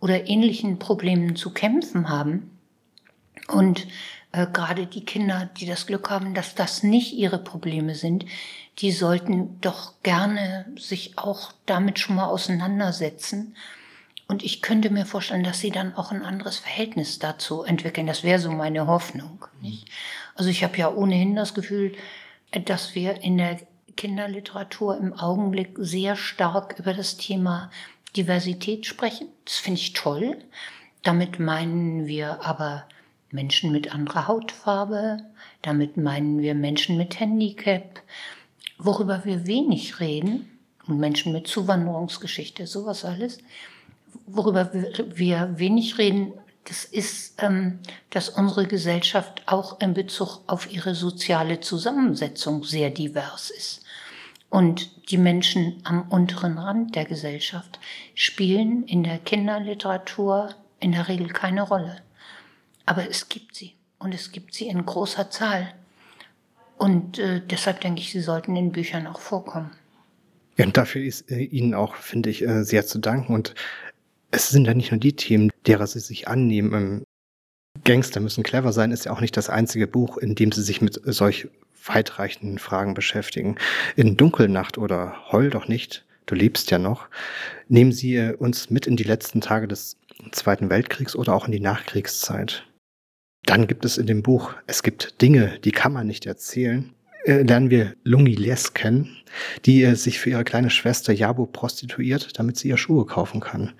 oder 0.00 0.26
ähnlichen 0.26 0.78
Problemen 0.78 1.36
zu 1.36 1.52
kämpfen 1.52 2.08
haben. 2.08 2.58
Und 3.48 3.86
äh, 4.32 4.46
gerade 4.46 4.86
die 4.86 5.04
Kinder, 5.04 5.50
die 5.58 5.66
das 5.66 5.86
Glück 5.86 6.08
haben, 6.08 6.34
dass 6.34 6.54
das 6.54 6.82
nicht 6.82 7.12
ihre 7.12 7.38
Probleme 7.38 7.94
sind, 7.94 8.24
die 8.80 8.92
sollten 8.92 9.60
doch 9.60 9.94
gerne 10.02 10.66
sich 10.78 11.18
auch 11.18 11.52
damit 11.66 11.98
schon 11.98 12.16
mal 12.16 12.28
auseinandersetzen. 12.28 13.54
Und 14.26 14.42
ich 14.42 14.62
könnte 14.62 14.90
mir 14.90 15.06
vorstellen, 15.06 15.42
dass 15.42 15.60
sie 15.60 15.70
dann 15.70 15.94
auch 15.94 16.12
ein 16.12 16.22
anderes 16.22 16.58
Verhältnis 16.58 17.18
dazu 17.18 17.62
entwickeln. 17.62 18.06
Das 18.06 18.22
wäre 18.22 18.38
so 18.38 18.50
meine 18.52 18.86
Hoffnung. 18.86 19.44
Nicht? 19.60 19.88
Also 20.34 20.50
ich 20.50 20.64
habe 20.64 20.76
ja 20.78 20.92
ohnehin 20.92 21.34
das 21.34 21.52
Gefühl, 21.52 21.94
dass 22.64 22.94
wir 22.94 23.22
in 23.22 23.38
der 23.38 23.58
Kinderliteratur 23.96 24.96
im 24.96 25.12
Augenblick 25.12 25.76
sehr 25.76 26.16
stark 26.16 26.78
über 26.78 26.94
das 26.94 27.16
Thema 27.16 27.70
Diversität 28.16 28.86
sprechen. 28.86 29.28
Das 29.44 29.56
finde 29.56 29.80
ich 29.80 29.92
toll. 29.92 30.38
Damit 31.02 31.38
meinen 31.38 32.06
wir 32.06 32.44
aber 32.44 32.86
Menschen 33.30 33.72
mit 33.72 33.94
anderer 33.94 34.26
Hautfarbe, 34.28 35.18
damit 35.62 35.96
meinen 35.96 36.40
wir 36.40 36.54
Menschen 36.54 36.96
mit 36.96 37.20
Handicap, 37.20 38.00
worüber 38.84 39.24
wir 39.24 39.46
wenig 39.46 40.00
reden, 40.00 40.46
und 40.86 40.98
Menschen 40.98 41.32
mit 41.32 41.46
Zuwanderungsgeschichte, 41.46 42.66
sowas 42.66 43.04
alles, 43.04 43.38
worüber 44.26 44.70
wir 44.72 45.58
wenig 45.58 45.98
reden, 45.98 46.32
das 46.64 46.84
ist, 46.84 47.42
ähm, 47.42 47.78
dass 48.10 48.28
unsere 48.28 48.66
Gesellschaft 48.66 49.42
auch 49.46 49.80
in 49.80 49.94
Bezug 49.94 50.42
auf 50.46 50.70
ihre 50.70 50.94
soziale 50.94 51.60
Zusammensetzung 51.60 52.64
sehr 52.64 52.90
divers 52.90 53.50
ist. 53.50 53.84
Und 54.50 55.10
die 55.10 55.16
Menschen 55.16 55.80
am 55.84 56.08
unteren 56.10 56.58
Rand 56.58 56.96
der 56.96 57.04
Gesellschaft 57.04 57.78
spielen 58.14 58.84
in 58.84 59.04
der 59.04 59.18
Kinderliteratur 59.18 60.50
in 60.80 60.92
der 60.92 61.08
Regel 61.08 61.28
keine 61.28 61.62
Rolle. 61.62 62.02
Aber 62.84 63.08
es 63.08 63.28
gibt 63.28 63.54
sie 63.54 63.74
und 63.98 64.12
es 64.12 64.32
gibt 64.32 64.54
sie 64.54 64.66
in 64.66 64.84
großer 64.84 65.30
Zahl. 65.30 65.72
Und 66.80 67.18
äh, 67.18 67.42
deshalb 67.46 67.82
denke 67.82 68.00
ich, 68.00 68.10
sie 68.10 68.22
sollten 68.22 68.56
in 68.56 68.72
Büchern 68.72 69.06
auch 69.06 69.20
vorkommen. 69.20 69.70
Ja, 70.56 70.64
und 70.64 70.78
dafür 70.78 71.02
ist 71.02 71.30
äh, 71.30 71.42
Ihnen 71.42 71.74
auch, 71.74 71.94
finde 71.94 72.30
ich, 72.30 72.40
äh, 72.40 72.64
sehr 72.64 72.86
zu 72.86 72.98
danken. 72.98 73.34
Und 73.34 73.54
es 74.30 74.48
sind 74.48 74.64
ja 74.66 74.72
nicht 74.72 74.90
nur 74.90 74.98
die 74.98 75.14
Themen, 75.14 75.52
derer 75.66 75.86
Sie 75.86 76.00
sich 76.00 76.26
annehmen. 76.26 76.72
Ähm, 76.72 77.04
Gangster 77.84 78.20
müssen 78.20 78.42
clever 78.44 78.72
sein, 78.72 78.92
ist 78.92 79.04
ja 79.04 79.12
auch 79.12 79.20
nicht 79.20 79.36
das 79.36 79.50
einzige 79.50 79.86
Buch, 79.86 80.16
in 80.16 80.34
dem 80.34 80.52
Sie 80.52 80.62
sich 80.62 80.80
mit 80.80 80.98
solch 81.04 81.48
weitreichenden 81.84 82.58
Fragen 82.58 82.94
beschäftigen. 82.94 83.56
In 83.94 84.16
Dunkelnacht 84.16 84.78
oder 84.78 85.30
Heul 85.30 85.50
doch 85.50 85.68
nicht, 85.68 86.06
du 86.24 86.34
lebst 86.34 86.70
ja 86.70 86.78
noch, 86.78 87.08
nehmen 87.68 87.92
Sie 87.92 88.16
äh, 88.16 88.34
uns 88.36 88.70
mit 88.70 88.86
in 88.86 88.96
die 88.96 89.04
letzten 89.04 89.42
Tage 89.42 89.68
des 89.68 89.98
Zweiten 90.32 90.70
Weltkriegs 90.70 91.14
oder 91.14 91.34
auch 91.34 91.44
in 91.44 91.52
die 91.52 91.60
Nachkriegszeit. 91.60 92.64
Dann 93.50 93.66
gibt 93.66 93.84
es 93.84 93.98
in 93.98 94.06
dem 94.06 94.22
Buch, 94.22 94.54
es 94.68 94.84
gibt 94.84 95.20
Dinge, 95.20 95.58
die 95.64 95.72
kann 95.72 95.92
man 95.92 96.06
nicht 96.06 96.24
erzählen. 96.24 96.94
Äh, 97.24 97.42
lernen 97.42 97.68
wir 97.68 97.96
Lungi 98.04 98.36
Les 98.36 98.74
kennen, 98.74 99.16
die 99.66 99.82
äh, 99.82 99.96
sich 99.96 100.20
für 100.20 100.30
ihre 100.30 100.44
kleine 100.44 100.70
Schwester 100.70 101.12
Jabo 101.12 101.46
prostituiert, 101.46 102.38
damit 102.38 102.58
sie 102.58 102.68
ihr 102.68 102.76
Schuhe 102.76 103.06
kaufen 103.06 103.40
kann. 103.40 103.72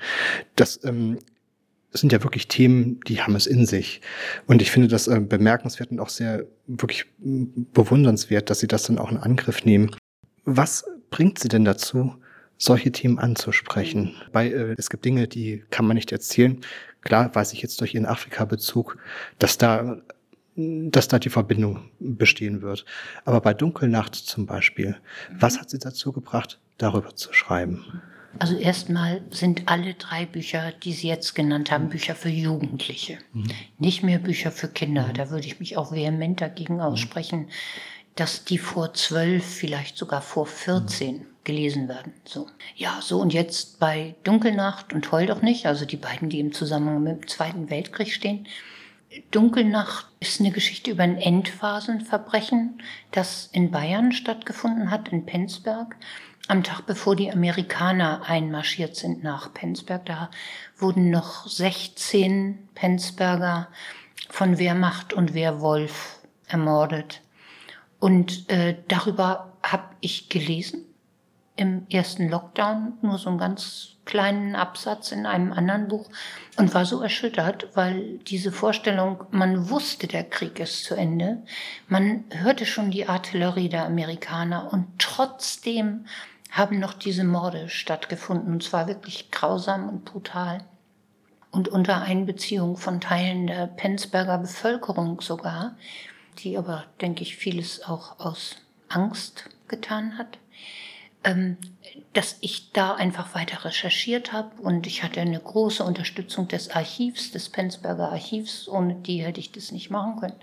Das 0.57 0.81
ähm, 0.83 1.19
sind 1.93 2.11
ja 2.13 2.21
wirklich 2.25 2.49
Themen, 2.49 2.99
die 3.07 3.23
haben 3.23 3.37
es 3.37 3.47
in 3.47 3.65
sich. 3.65 4.01
Und 4.49 4.61
ich 4.61 4.73
finde 4.73 4.89
das 4.89 5.07
äh, 5.07 5.21
bemerkenswert 5.21 5.93
und 5.93 6.01
auch 6.01 6.09
sehr 6.09 6.47
wirklich 6.67 7.05
bewundernswert, 7.19 8.51
dass 8.51 8.59
sie 8.59 8.67
das 8.67 8.83
dann 8.83 8.99
auch 8.99 9.13
in 9.13 9.19
Angriff 9.19 9.65
nehmen. 9.65 9.95
Was 10.47 10.85
bringt 11.11 11.39
sie 11.39 11.49
denn 11.49 11.65
dazu, 11.65 12.17
solche 12.59 12.91
Themen 12.91 13.21
anzusprechen? 13.21 14.17
Weil 14.33 14.53
äh, 14.53 14.75
es 14.77 14.91
gibt 14.91 15.05
Dinge, 15.05 15.29
die 15.29 15.63
kann 15.71 15.87
man 15.87 15.95
nicht 15.95 16.11
erzählen. 16.11 16.61
Klar 17.03 17.35
weiß 17.35 17.53
ich 17.53 17.63
jetzt 17.63 17.81
durch 17.81 17.95
ihren 17.95 18.07
Afrika-Bezug, 18.07 18.99
dass 19.39 19.59
da 19.59 19.99
dass 20.57 21.09
da 21.09 21.19
die 21.19 21.31
Verbindung 21.31 21.91
bestehen 22.01 22.61
wird. 22.61 22.85
Aber 23.25 23.41
bei 23.41 23.55
Dunkelnacht 23.55 24.15
zum 24.15 24.47
Beispiel, 24.47 24.97
was 25.39 25.59
hat 25.59 25.71
Sie 25.71 25.79
dazu 25.79 26.13
gebracht, 26.13 26.59
darüber 26.77 27.15
zu 27.15 27.33
schreiben? 27.33 28.03
Also 28.39 28.57
erstmal 28.57 29.23
sind 29.31 29.63
alle 29.67 29.95
drei 29.95 30.25
Bücher, 30.25 30.73
die 30.73 30.93
Sie 30.93 31.09
jetzt 31.09 31.35
genannt 31.35 31.71
haben, 31.71 31.89
Bücher 31.89 32.15
für 32.15 32.29
Jugendliche. 32.29 33.19
Mhm. 33.33 33.49
Nicht 33.79 34.03
mehr 34.03 34.19
Bücher 34.19 34.53
für 34.53 34.69
Kinder. 34.69 35.09
Mhm. 35.09 35.15
Da 35.15 35.31
würde 35.31 35.47
ich 35.47 35.59
mich 35.59 35.77
auch 35.77 35.93
vehement 35.93 36.41
dagegen 36.41 36.75
mhm. 36.75 36.81
aussprechen, 36.81 37.49
dass 38.15 38.45
die 38.45 38.59
vor 38.59 38.95
zwölf, 38.95 39.45
vielleicht 39.45 39.97
sogar 39.97 40.23
vor 40.23 40.47
14 40.47 41.17
mhm. 41.17 41.27
Gelesen 41.45 41.89
werden. 41.89 42.13
So. 42.25 42.47
Ja, 42.77 42.99
so 43.01 43.21
und 43.21 43.33
jetzt 43.33 43.81
bei 43.81 44.15
Dunkelnacht 44.25 44.93
und 44.93 45.11
Heul 45.11 45.27
doch 45.27 45.43
nicht, 45.43 45.67
also 45.67 45.85
die 45.85 45.97
beiden, 45.97 46.29
die 46.29 46.41
im 46.41 46.53
Zusammenhang 46.53 47.03
mit 47.03 47.23
dem 47.23 47.29
Zweiten 47.29 47.71
Weltkrieg 47.71 48.13
stehen. 48.13 48.47
Dunkelnacht 49.33 50.07
ist 50.21 50.41
eine 50.41 50.53
Geschichte 50.53 50.93
über 50.93 51.03
ein 51.03 51.19
Endphasenverbrechen, 51.19 52.81
das 53.11 53.49
in 53.53 53.71
Bayern 53.71 54.13
stattgefunden 54.13 54.91
hat, 54.91 55.09
in 55.09 55.27
Penzberg 55.27 55.97
am 56.51 56.65
Tag 56.65 56.85
bevor 56.87 57.15
die 57.15 57.31
Amerikaner 57.31 58.23
einmarschiert 58.27 58.97
sind 58.97 59.23
nach 59.23 59.55
Penzberg. 59.55 60.05
Da 60.07 60.31
wurden 60.79 61.11
noch 61.11 61.47
16 61.47 62.69
Penzberger 62.75 63.69
von 64.29 64.59
Wehrmacht 64.59 65.13
und 65.13 65.33
Wehrwolf 65.33 66.19
ermordet. 66.49 67.21
Und 68.01 68.51
äh, 68.51 68.77
darüber 68.89 69.53
habe 69.63 69.95
ich 70.01 70.29
gelesen 70.29 70.87
im 71.61 71.87
ersten 71.91 72.31
Lockdown, 72.31 72.95
nur 73.03 73.19
so 73.19 73.29
einen 73.29 73.39
ganz 73.39 73.97
kleinen 74.07 74.57
Absatz 74.57 75.13
in 75.13 75.27
einem 75.27 75.53
anderen 75.53 75.89
Buch 75.89 76.09
und 76.57 76.73
war 76.73 76.87
so 76.87 77.03
erschüttert, 77.03 77.69
weil 77.75 78.19
diese 78.19 78.51
Vorstellung, 78.51 79.25
man 79.31 79.69
wusste, 79.69 80.07
der 80.07 80.25
Krieg 80.25 80.59
ist 80.59 80.85
zu 80.85 80.95
Ende, 80.95 81.43
man 81.87 82.25
hörte 82.31 82.65
schon 82.65 82.91
die 82.91 83.07
Artillerie 83.07 83.69
der 83.69 83.85
Amerikaner 83.85 84.73
und 84.73 84.87
trotzdem 84.99 86.07
haben 86.51 86.81
noch 86.81 86.95
diese 86.95 87.25
Morde 87.25 87.69
stattgefunden, 87.69 88.55
und 88.55 88.63
zwar 88.63 88.89
wirklich 88.89 89.31
grausam 89.31 89.89
und 89.89 90.05
brutal. 90.05 90.65
Und 91.53 91.69
unter 91.69 92.01
Einbeziehung 92.01 92.77
von 92.77 93.01
Teilen 93.01 93.47
der 93.47 93.67
Penzberger 93.67 94.39
Bevölkerung 94.39 95.21
sogar, 95.21 95.77
die 96.39 96.57
aber, 96.57 96.85
denke 97.01 97.23
ich, 97.23 97.37
vieles 97.37 97.85
auch 97.85 98.19
aus 98.19 98.57
Angst 98.89 99.45
getan 99.69 100.17
hat. 100.17 100.40
Ähm, 101.23 101.59
dass 102.13 102.39
ich 102.41 102.73
da 102.73 102.95
einfach 102.95 103.35
weiter 103.35 103.65
recherchiert 103.65 104.33
habe 104.33 104.61
und 104.63 104.87
ich 104.87 105.03
hatte 105.03 105.21
eine 105.21 105.39
große 105.39 105.85
Unterstützung 105.85 106.49
des 106.49 106.71
Archivs, 106.71 107.31
des 107.31 107.49
Penzberger 107.49 108.11
Archivs, 108.11 108.69
ohne 108.69 108.97
die 108.97 109.23
hätte 109.25 109.39
ich 109.39 109.53
das 109.53 109.71
nicht 109.71 109.91
machen 109.91 110.19
können. 110.19 110.35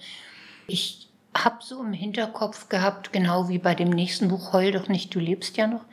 Ich 0.67 1.09
habe 1.35 1.57
so 1.61 1.81
im 1.81 1.93
Hinterkopf 1.93 2.69
gehabt, 2.69 3.11
genau 3.11 3.49
wie 3.49 3.59
bei 3.59 3.75
dem 3.75 3.89
nächsten 3.89 4.29
Buch 4.29 4.53
Heul 4.53 4.71
doch 4.71 4.87
nicht, 4.87 5.13
du 5.13 5.19
lebst 5.19 5.57
ja 5.57 5.67
noch, 5.67 5.83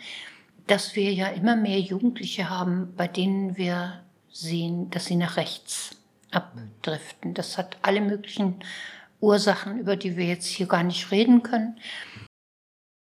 dass 0.66 0.94
wir 0.94 1.12
ja 1.12 1.28
immer 1.28 1.56
mehr 1.56 1.80
Jugendliche 1.80 2.48
haben, 2.48 2.94
bei 2.96 3.08
denen 3.08 3.56
wir 3.56 4.00
sehen, 4.32 4.90
dass 4.90 5.06
sie 5.06 5.16
nach 5.16 5.36
rechts 5.36 5.96
abdriften. 6.30 7.34
Das 7.34 7.58
hat 7.58 7.76
alle 7.82 8.00
möglichen 8.00 8.56
Ursachen, 9.20 9.78
über 9.78 9.96
die 9.96 10.16
wir 10.16 10.26
jetzt 10.26 10.46
hier 10.46 10.66
gar 10.66 10.82
nicht 10.82 11.10
reden 11.10 11.42
können. 11.42 11.78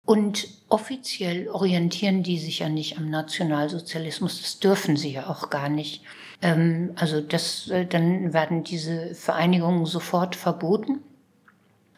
Und 0.05 0.47
offiziell 0.69 1.50
orientieren 1.50 2.21
die 2.21 2.38
sich 2.38 2.59
ja 2.59 2.69
nicht 2.69 2.97
am 2.97 3.09
Nationalsozialismus. 3.09 4.41
Das 4.41 4.59
dürfen 4.59 4.97
sie 4.97 5.12
ja 5.12 5.27
auch 5.27 5.50
gar 5.50 5.67
nicht. 5.69 6.03
Ähm, 6.41 6.91
also 6.95 7.21
das, 7.21 7.69
äh, 7.69 7.85
dann 7.85 8.33
werden 8.33 8.63
diese 8.63 9.15
Vereinigungen 9.15 9.85
sofort 9.85 10.35
verboten. 10.35 11.00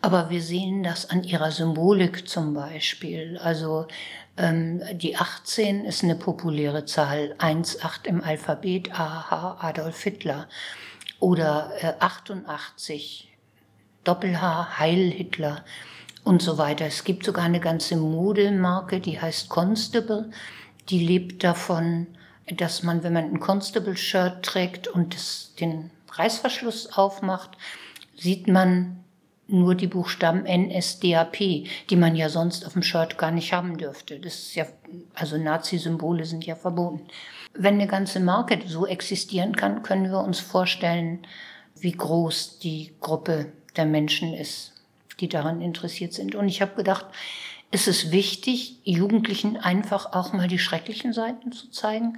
Aber 0.01 0.29
wir 0.29 0.41
sehen 0.41 0.83
das 0.83 1.09
an 1.09 1.23
ihrer 1.23 1.51
Symbolik 1.51 2.29
zum 2.29 2.53
Beispiel. 2.53 3.37
Also 3.39 3.87
ähm, 4.37 4.81
die 4.93 5.17
18 5.17 5.83
ist 5.83 6.03
eine 6.03 6.15
populäre 6.15 6.85
Zahl, 6.85 7.35
1,8 7.39 8.05
im 8.05 8.23
Alphabet, 8.23 8.91
AH 8.93 9.57
Adolf 9.59 10.01
Hitler. 10.01 10.47
Oder 11.19 11.71
äh, 11.81 11.93
88, 11.99 13.27
Doppel-H, 14.03 14.79
Heil 14.79 15.09
Hitler 15.09 15.65
und 16.27 16.41
so 16.41 16.57
weiter. 16.57 16.85
Es 16.85 17.05
gibt 17.05 17.25
sogar 17.25 17.45
eine 17.45 17.61
ganze 17.61 17.95
Modemarke, 17.95 18.99
die 18.99 19.19
heißt 19.19 19.49
Constable. 19.49 20.29
Die 20.89 21.05
lebt 21.05 21.43
davon, 21.43 22.07
dass 22.55 22.83
man, 22.83 23.01
wenn 23.03 23.13
man 23.13 23.23
ein 23.25 23.39
Constable-Shirt 23.39 24.43
trägt 24.43 24.87
und 24.87 25.15
das, 25.15 25.53
den 25.59 25.89
Reißverschluss 26.11 26.93
aufmacht, 26.93 27.51
sieht 28.15 28.47
man 28.47 29.03
nur 29.47 29.75
die 29.75 29.87
Buchstaben 29.87 30.43
NSDAP, 30.43 31.37
die 31.89 31.95
man 31.95 32.15
ja 32.15 32.27
sonst 32.27 32.65
auf 32.65 32.73
dem 32.73 32.83
Shirt 32.83 33.17
gar 33.17 33.31
nicht 33.31 33.53
haben 33.53 33.77
dürfte. 33.77 34.19
Das 34.19 34.35
ist 34.35 34.55
ja, 34.55 34.65
also 35.13 35.37
Nazi-Symbole 35.37 36.25
sind 36.25 36.45
ja 36.45 36.55
verboten. 36.55 37.07
Wenn 37.53 37.75
eine 37.75 37.87
ganze 37.87 38.19
Marke 38.19 38.59
so 38.67 38.85
existieren 38.85 39.55
kann, 39.55 39.83
können 39.83 40.11
wir 40.11 40.19
uns 40.19 40.41
vorstellen, 40.41 41.25
wie 41.75 41.93
groß 41.93 42.59
die 42.59 42.93
Gruppe 42.99 43.53
der 43.77 43.85
Menschen 43.85 44.33
ist, 44.33 44.73
die 45.19 45.29
daran 45.29 45.61
interessiert 45.61 46.13
sind. 46.13 46.35
Und 46.35 46.47
ich 46.47 46.61
habe 46.61 46.75
gedacht, 46.75 47.05
ist 47.71 47.87
es 47.87 48.11
wichtig, 48.11 48.79
Jugendlichen 48.83 49.57
einfach 49.57 50.13
auch 50.13 50.33
mal 50.33 50.47
die 50.47 50.59
schrecklichen 50.59 51.13
Seiten 51.13 51.51
zu 51.51 51.69
zeigen. 51.69 52.17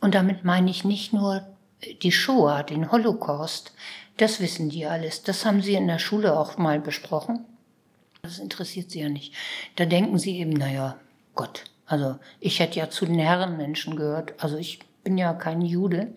Und 0.00 0.14
damit 0.14 0.44
meine 0.44 0.70
ich 0.70 0.84
nicht 0.84 1.12
nur 1.12 1.46
die 2.02 2.12
Shoah, 2.12 2.62
den 2.62 2.90
Holocaust. 2.92 3.72
Das 4.16 4.40
wissen 4.40 4.68
die 4.68 4.86
alles. 4.86 5.22
Das 5.22 5.46
haben 5.46 5.62
sie 5.62 5.74
in 5.74 5.86
der 5.86 5.98
Schule 5.98 6.38
auch 6.38 6.58
mal 6.58 6.80
besprochen. 6.80 7.44
Das 8.22 8.38
interessiert 8.38 8.90
sie 8.90 9.00
ja 9.00 9.08
nicht. 9.08 9.34
Da 9.76 9.86
denken 9.86 10.18
sie 10.18 10.38
eben, 10.38 10.52
naja, 10.52 10.98
Gott. 11.34 11.64
Also 11.86 12.18
ich 12.38 12.60
hätte 12.60 12.78
ja 12.78 12.90
zu 12.90 13.06
den 13.06 13.18
Herrenmenschen 13.18 13.96
gehört. 13.96 14.34
Also 14.42 14.58
ich 14.58 14.80
bin 15.02 15.16
ja 15.16 15.32
kein 15.32 15.62
Jude 15.62 16.14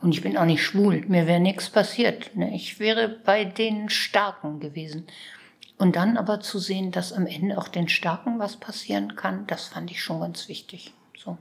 und 0.00 0.14
ich 0.14 0.22
bin 0.22 0.36
auch 0.36 0.44
nicht 0.44 0.62
schwul. 0.62 1.04
Mir 1.08 1.26
wäre 1.26 1.40
nichts 1.40 1.68
passiert. 1.68 2.34
Ne? 2.36 2.54
Ich 2.54 2.78
wäre 2.78 3.08
bei 3.08 3.44
den 3.44 3.88
Starken 3.88 4.60
gewesen. 4.60 5.06
Und 5.82 5.96
dann 5.96 6.16
aber 6.16 6.38
zu 6.38 6.60
sehen, 6.60 6.92
dass 6.92 7.12
am 7.12 7.26
Ende 7.26 7.58
auch 7.58 7.66
den 7.66 7.88
Starken 7.88 8.38
was 8.38 8.56
passieren 8.56 9.16
kann, 9.16 9.48
das 9.48 9.66
fand 9.66 9.90
ich 9.90 10.00
schon 10.00 10.20
ganz 10.20 10.48
wichtig. 10.48 10.94
So. 11.18 11.38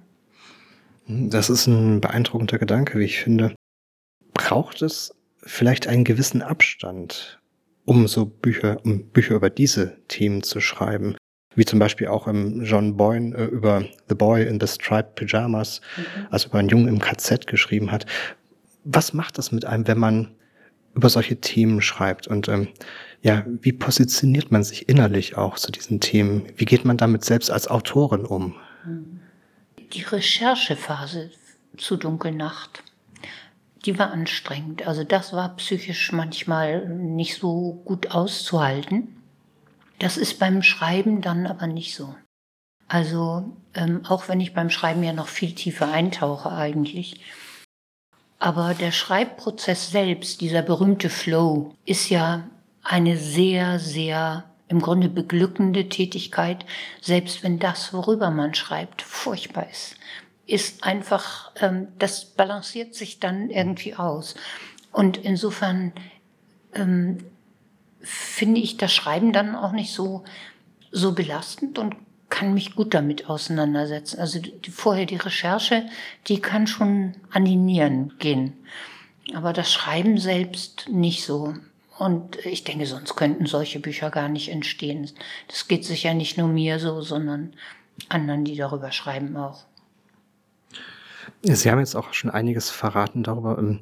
Das 1.05 1.51
ist 1.51 1.67
ein 1.67 2.01
beeindruckender 2.01 2.57
Gedanke, 2.57 2.97
wie 2.97 3.03
ich 3.03 3.19
finde. 3.19 3.53
Braucht 4.33 4.81
es 4.81 5.13
vielleicht 5.43 5.85
einen 5.85 6.05
gewissen 6.05 6.41
Abstand, 6.41 7.39
um 7.85 8.07
so 8.07 8.25
Bücher, 8.25 8.83
um 8.83 9.11
Bücher 9.11 9.35
über 9.35 9.51
diese 9.51 9.97
Themen 10.07 10.41
zu 10.41 10.59
schreiben? 10.59 11.15
Wie 11.53 11.65
zum 11.65 11.77
Beispiel 11.77 12.07
auch 12.07 12.25
im 12.27 12.63
John 12.63 12.97
Boyne 12.97 13.37
äh, 13.37 13.45
über 13.45 13.85
The 14.09 14.15
Boy 14.15 14.47
in 14.47 14.59
the 14.59 14.65
Striped 14.65 15.13
Pyjamas, 15.13 15.81
mhm. 15.97 16.27
also 16.31 16.49
über 16.49 16.57
einen 16.57 16.69
Jungen 16.69 16.87
im 16.87 16.97
KZ 16.97 17.45
geschrieben 17.45 17.91
hat. 17.91 18.07
Was 18.85 19.13
macht 19.13 19.37
das 19.37 19.51
mit 19.51 19.65
einem, 19.65 19.85
wenn 19.85 19.99
man 19.99 20.35
über 20.93 21.09
solche 21.09 21.39
Themen 21.39 21.81
schreibt? 21.81 22.27
Und 22.27 22.47
ähm, 22.47 22.67
ja, 23.21 23.45
wie 23.47 23.73
positioniert 23.73 24.51
man 24.51 24.63
sich 24.63 24.89
innerlich 24.89 25.37
auch 25.37 25.57
zu 25.57 25.71
diesen 25.71 25.99
Themen? 25.99 26.43
Wie 26.55 26.65
geht 26.65 26.85
man 26.85 26.97
damit 26.97 27.23
selbst 27.23 27.51
als 27.51 27.67
Autorin 27.67 28.25
um? 28.25 28.55
Die 29.93 30.01
Recherchephase 30.01 31.31
zu 31.77 31.97
Dunkelnacht, 31.97 32.83
die 33.85 33.97
war 33.99 34.11
anstrengend. 34.11 34.87
Also 34.87 35.03
das 35.03 35.33
war 35.33 35.55
psychisch 35.57 36.11
manchmal 36.11 36.87
nicht 36.87 37.37
so 37.37 37.81
gut 37.85 38.11
auszuhalten. 38.11 39.15
Das 39.99 40.17
ist 40.17 40.39
beim 40.39 40.63
Schreiben 40.63 41.21
dann 41.21 41.45
aber 41.45 41.67
nicht 41.67 41.95
so. 41.95 42.15
Also 42.87 43.55
ähm, 43.73 44.01
auch 44.05 44.27
wenn 44.27 44.41
ich 44.41 44.53
beim 44.53 44.69
Schreiben 44.69 45.03
ja 45.03 45.13
noch 45.13 45.27
viel 45.27 45.53
tiefer 45.53 45.91
eintauche 45.91 46.51
eigentlich. 46.51 47.21
Aber 48.41 48.73
der 48.73 48.91
Schreibprozess 48.91 49.91
selbst, 49.91 50.41
dieser 50.41 50.63
berühmte 50.63 51.11
Flow, 51.11 51.75
ist 51.85 52.09
ja 52.09 52.47
eine 52.81 53.15
sehr, 53.15 53.77
sehr 53.77 54.45
im 54.67 54.81
Grunde 54.81 55.09
beglückende 55.09 55.89
Tätigkeit, 55.89 56.65
selbst 57.01 57.43
wenn 57.43 57.59
das, 57.59 57.93
worüber 57.93 58.31
man 58.31 58.55
schreibt, 58.55 59.03
furchtbar 59.03 59.69
ist, 59.69 59.95
ist 60.47 60.83
einfach, 60.83 61.51
ähm, 61.61 61.89
das 61.99 62.25
balanciert 62.25 62.95
sich 62.95 63.19
dann 63.19 63.51
irgendwie 63.51 63.93
aus. 63.93 64.33
Und 64.91 65.17
insofern 65.17 65.93
ähm, 66.73 67.19
finde 67.99 68.59
ich 68.59 68.75
das 68.75 68.91
Schreiben 68.91 69.33
dann 69.33 69.55
auch 69.55 69.71
nicht 69.71 69.93
so, 69.93 70.23
so 70.91 71.11
belastend 71.11 71.77
und 71.77 71.95
kann 72.31 72.55
mich 72.55 72.75
gut 72.75 72.95
damit 72.95 73.29
auseinandersetzen. 73.29 74.19
Also 74.19 74.39
die, 74.39 74.71
vorher 74.71 75.05
die 75.05 75.17
Recherche, 75.17 75.85
die 76.27 76.41
kann 76.41 76.65
schon 76.65 77.13
an 77.29 77.45
die 77.45 77.57
Nieren 77.57 78.13
gehen. 78.17 78.53
Aber 79.35 79.53
das 79.53 79.71
Schreiben 79.71 80.17
selbst 80.17 80.89
nicht 80.89 81.23
so. 81.23 81.53
Und 81.99 82.43
ich 82.45 82.63
denke, 82.63 82.87
sonst 82.87 83.15
könnten 83.15 83.45
solche 83.45 83.79
Bücher 83.79 84.09
gar 84.09 84.29
nicht 84.29 84.49
entstehen. 84.49 85.11
Das 85.47 85.67
geht 85.67 85.85
sicher 85.85 86.15
nicht 86.15 86.37
nur 86.37 86.47
mir 86.47 86.79
so, 86.79 87.01
sondern 87.01 87.53
anderen, 88.09 88.45
die 88.45 88.55
darüber 88.55 88.91
schreiben 88.91 89.37
auch. 89.37 89.65
Sie 91.43 91.69
haben 91.69 91.79
jetzt 91.79 91.95
auch 91.95 92.13
schon 92.13 92.31
einiges 92.31 92.69
verraten 92.69 93.23
darüber, 93.23 93.57
ähm, 93.59 93.81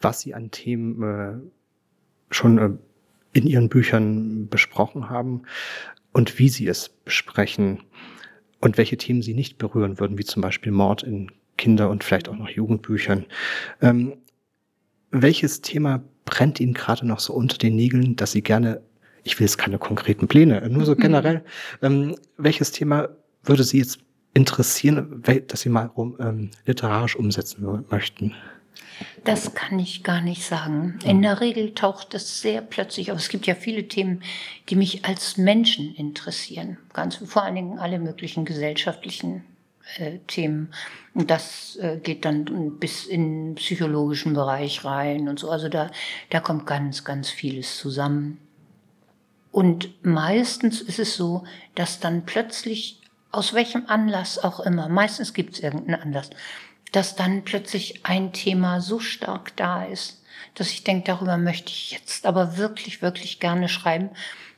was 0.00 0.20
Sie 0.20 0.34
an 0.34 0.50
Themen 0.50 1.02
äh, 1.02 2.34
schon 2.34 2.58
äh, 2.58 2.70
in 3.32 3.46
Ihren 3.46 3.68
Büchern 3.68 4.48
besprochen 4.48 5.10
haben 5.10 5.42
und 6.12 6.38
wie 6.38 6.48
Sie 6.48 6.66
es 6.66 6.88
besprechen 6.88 7.80
und 8.60 8.78
welche 8.78 8.96
Themen 8.96 9.22
Sie 9.22 9.34
nicht 9.34 9.58
berühren 9.58 10.00
würden, 10.00 10.18
wie 10.18 10.24
zum 10.24 10.42
Beispiel 10.42 10.72
Mord 10.72 11.02
in 11.02 11.30
Kinder- 11.56 11.90
und 11.90 12.04
vielleicht 12.04 12.28
auch 12.28 12.36
noch 12.36 12.48
Jugendbüchern. 12.48 13.26
Ähm, 13.80 14.14
welches 15.10 15.60
Thema 15.60 16.02
brennt 16.24 16.60
Ihnen 16.60 16.74
gerade 16.74 17.06
noch 17.06 17.20
so 17.20 17.32
unter 17.34 17.58
den 17.58 17.76
Nägeln, 17.76 18.16
dass 18.16 18.32
Sie 18.32 18.42
gerne, 18.42 18.82
ich 19.24 19.38
will 19.38 19.46
jetzt 19.46 19.58
keine 19.58 19.78
konkreten 19.78 20.28
Pläne, 20.28 20.66
nur 20.68 20.84
so 20.84 20.94
mhm. 20.94 21.00
generell, 21.00 21.44
ähm, 21.82 22.16
welches 22.36 22.72
Thema 22.72 23.08
würde 23.42 23.64
Sie 23.64 23.78
jetzt 23.78 24.00
interessieren, 24.34 25.22
dass 25.46 25.60
Sie 25.60 25.68
mal 25.68 25.90
um, 25.94 26.16
ähm, 26.20 26.50
literarisch 26.66 27.16
umsetzen 27.16 27.84
möchten? 27.90 28.34
Das 29.24 29.54
kann 29.54 29.78
ich 29.78 30.04
gar 30.04 30.20
nicht 30.20 30.44
sagen. 30.44 30.98
In 31.04 31.22
der 31.22 31.40
Regel 31.40 31.74
taucht 31.74 32.14
es 32.14 32.40
sehr 32.40 32.62
plötzlich 32.62 33.12
auf. 33.12 33.18
Es 33.18 33.28
gibt 33.28 33.46
ja 33.46 33.54
viele 33.54 33.86
Themen, 33.88 34.22
die 34.68 34.76
mich 34.76 35.04
als 35.04 35.36
Menschen 35.36 35.94
interessieren. 35.94 36.78
Ganz 36.92 37.16
vor 37.16 37.42
allen 37.42 37.54
Dingen 37.54 37.78
alle 37.78 37.98
möglichen 37.98 38.44
gesellschaftlichen 38.44 39.44
äh, 39.96 40.18
Themen. 40.26 40.72
Und 41.14 41.30
das 41.30 41.76
äh, 41.76 41.98
geht 41.98 42.24
dann 42.24 42.78
bis 42.78 43.06
in 43.06 43.50
den 43.50 43.54
psychologischen 43.56 44.34
Bereich 44.34 44.84
rein 44.84 45.28
und 45.28 45.38
so. 45.38 45.50
Also 45.50 45.68
da, 45.68 45.90
da 46.30 46.40
kommt 46.40 46.66
ganz, 46.66 47.04
ganz 47.04 47.30
vieles 47.30 47.78
zusammen. 47.78 48.38
Und 49.50 50.04
meistens 50.04 50.80
ist 50.80 50.98
es 50.98 51.16
so, 51.16 51.44
dass 51.74 52.00
dann 52.00 52.24
plötzlich, 52.26 53.00
aus 53.32 53.54
welchem 53.54 53.86
Anlass 53.86 54.38
auch 54.38 54.60
immer, 54.60 54.88
meistens 54.88 55.32
gibt 55.32 55.54
es 55.54 55.60
irgendeinen 55.60 56.00
Anlass, 56.00 56.30
dass 56.92 57.16
dann 57.16 57.44
plötzlich 57.44 58.00
ein 58.04 58.32
Thema 58.32 58.80
so 58.80 58.98
stark 58.98 59.56
da 59.56 59.84
ist, 59.84 60.22
dass 60.54 60.70
ich 60.70 60.84
denke, 60.84 61.04
darüber 61.06 61.36
möchte 61.36 61.70
ich 61.70 61.92
jetzt 61.92 62.26
aber 62.26 62.56
wirklich, 62.56 63.02
wirklich 63.02 63.40
gerne 63.40 63.68
schreiben 63.68 64.10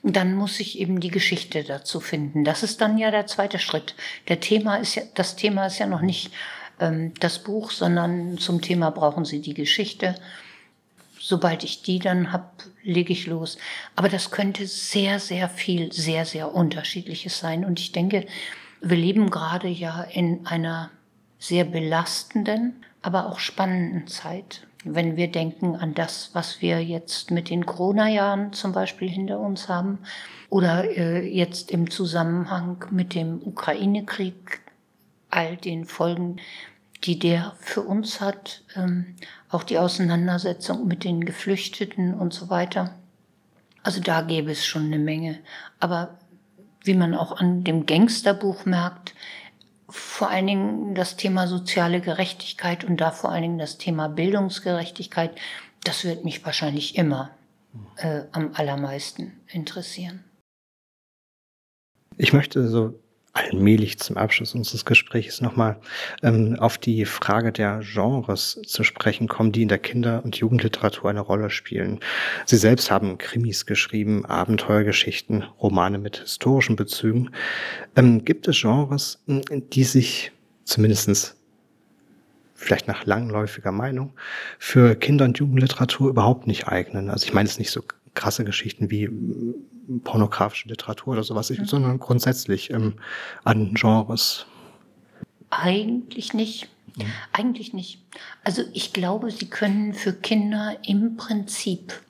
dann 0.03 0.35
muss 0.35 0.61
ich 0.61 0.79
eben 0.79 1.01
die 1.01 1.11
Geschichte 1.11 1.63
dazu 1.63 2.01
finden. 2.01 2.45
Das 2.45 2.63
ist 2.63 2.81
dann 2.81 2.97
ja 2.97 3.11
der 3.11 3.27
zweite 3.27 3.59
Schritt. 3.59 3.95
Der 4.29 4.41
Thema 4.41 4.77
ist 4.77 4.95
ja, 4.95 5.03
das 5.15 5.37
Thema 5.37 5.67
ist 5.67 5.79
ja 5.79 5.87
noch 5.87 6.01
nicht 6.01 6.33
ähm, 6.79 7.13
das 7.21 7.41
Buch, 7.41 7.71
sondern 7.71 8.39
zum 8.39 8.63
Thema 8.63 8.91
brauchen 8.91 9.25
Sie 9.25 9.41
die 9.41 9.55
Geschichte. 9.55 10.15
Sobald 11.19 11.65
ich 11.65 11.83
die 11.83 11.99
dann 11.99 12.33
habe, 12.33 12.49
lege 12.83 13.13
ich 13.13 13.27
los. 13.27 13.59
Aber 13.95 14.09
das 14.09 14.31
könnte 14.31 14.67
sehr, 14.67 15.21
sehr 15.21 15.51
viel, 15.51 15.93
sehr, 15.93 16.25
sehr 16.25 16.55
unterschiedliches 16.55 17.39
sein. 17.39 17.65
Und 17.65 17.79
ich 17.79 17.93
denke, 17.93 18.27
wir 18.81 18.97
leben 18.97 19.29
gerade 19.29 19.69
ja 19.69 20.03
in 20.03 20.47
einer 20.47 20.91
sehr 21.41 21.65
belastenden, 21.65 22.85
aber 23.03 23.27
auch 23.27 23.41
spannenden 23.41 24.07
Zeit 24.07 24.69
wenn 24.85 25.17
wir 25.17 25.31
denken 25.31 25.77
an 25.77 25.95
das, 25.95 26.31
was 26.33 26.63
wir 26.63 26.83
jetzt 26.83 27.31
mit 27.31 27.51
den 27.51 27.67
Corona-Jahren 27.67 28.53
zum 28.53 28.73
Beispiel 28.73 29.09
hinter 29.09 29.39
uns 29.39 29.69
haben 29.69 29.99
oder 30.49 30.85
äh, 30.97 31.27
jetzt 31.27 31.71
im 31.71 31.91
Zusammenhang 31.91 32.85
mit 32.91 33.15
dem 33.15 33.43
Ukraine-Krieg, 33.45 34.61
all 35.29 35.57
den 35.57 35.85
Folgen, 35.85 36.37
die 37.05 37.19
der 37.19 37.55
für 37.61 37.83
uns 37.83 38.21
hat, 38.21 38.63
ähm, 38.75 39.17
auch 39.51 39.65
die 39.65 39.79
Auseinandersetzung 39.79 40.87
mit 40.87 41.05
den 41.05 41.25
Geflüchteten 41.25 42.15
und 42.15 42.33
so 42.33 42.51
weiter. 42.51 42.95
Also 43.83 44.01
da 44.01 44.23
gäbe 44.23 44.51
es 44.51 44.67
schon 44.67 44.87
eine 44.87 44.99
Menge. 44.99 45.39
Aber 45.79 46.19
wie 46.85 46.95
man 46.95 47.15
auch 47.15 47.39
an 47.39 47.65
dem 47.65 47.87
Gangsterbuch 47.87 48.65
merkt, 48.65 49.15
vor 49.91 50.31
allen 50.31 50.47
Dingen 50.47 50.95
das 50.95 51.17
Thema 51.17 51.47
soziale 51.47 52.01
Gerechtigkeit 52.01 52.85
und 52.85 53.01
da 53.01 53.11
vor 53.11 53.31
allen 53.31 53.43
Dingen 53.43 53.59
das 53.59 53.79
Thema 53.79 54.09
Bildungsgerechtigkeit, 54.09 55.37
das 55.85 56.05
wird 56.05 56.25
mich 56.25 56.45
wahrscheinlich 56.45 56.97
immer 56.97 57.31
äh, 57.97 58.23
am 58.33 58.53
allermeisten 58.55 59.41
interessieren. 59.49 60.25
Ich 62.17 62.33
möchte 62.33 62.69
so 62.69 63.01
allmählich 63.33 63.99
zum 63.99 64.17
Abschluss 64.17 64.55
unseres 64.55 64.85
Gesprächs 64.85 65.41
nochmal 65.41 65.81
ähm, 66.23 66.57
auf 66.59 66.79
die 66.79 67.05
Frage 67.05 67.53
der 67.53 67.81
Genres 67.81 68.61
zu 68.67 68.83
sprechen 68.83 69.29
kommen, 69.29 69.53
die 69.53 69.63
in 69.63 69.69
der 69.69 69.79
Kinder- 69.79 70.25
und 70.25 70.37
Jugendliteratur 70.37 71.11
eine 71.11 71.21
Rolle 71.21 71.51
spielen. 71.51 72.01
Sie 72.47 72.57
selbst 72.57 72.91
haben 72.91 73.19
Krimis 73.19 73.67
geschrieben, 73.67 74.25
Abenteuergeschichten, 74.27 75.45
Romane 75.61 75.99
mit 75.99 76.19
historischen 76.19 76.77
Bezügen. 76.77 77.31
Ähm, 77.97 78.25
gibt 78.25 78.49
es 78.49 78.61
Genres, 78.61 79.23
die 79.27 79.85
sich 79.85 80.33
zumindestens 80.65 81.37
vielleicht 82.55 82.89
nach 82.89 83.07
langläufiger 83.07 83.73
Meinung, 83.73 84.13
für 84.59 84.95
Kinder- 84.95 85.25
und 85.25 85.39
Jugendliteratur 85.39 86.11
überhaupt 86.11 86.47
nicht 86.47 86.69
eignen. 86.69 87.09
Also 87.09 87.25
ich 87.27 87.33
meine 87.33 87.49
es 87.49 87.59
nicht 87.59 87.71
so 87.71 87.83
krasse 88.15 88.45
Geschichten 88.45 88.91
wie 88.91 89.09
pornografische 89.99 90.69
Literatur 90.69 91.15
oder 91.15 91.25
sowas, 91.25 91.51
mhm. 91.51 91.65
sondern 91.65 91.99
grundsätzlich 91.99 92.71
ähm, 92.71 92.95
an 93.45 93.75
Genres? 93.75 94.47
Eigentlich 95.51 96.33
nicht. 96.33 96.69
Mhm. 96.97 97.13
Eigentlich 97.33 97.73
nicht. 97.73 98.03
Also 98.45 98.63
ich 98.73 98.93
glaube, 98.93 99.31
sie 99.31 99.51
können 99.51 99.95
für 99.95 100.13
Kinder 100.13 100.77
im 100.87 101.17
Prinzip 101.17 102.01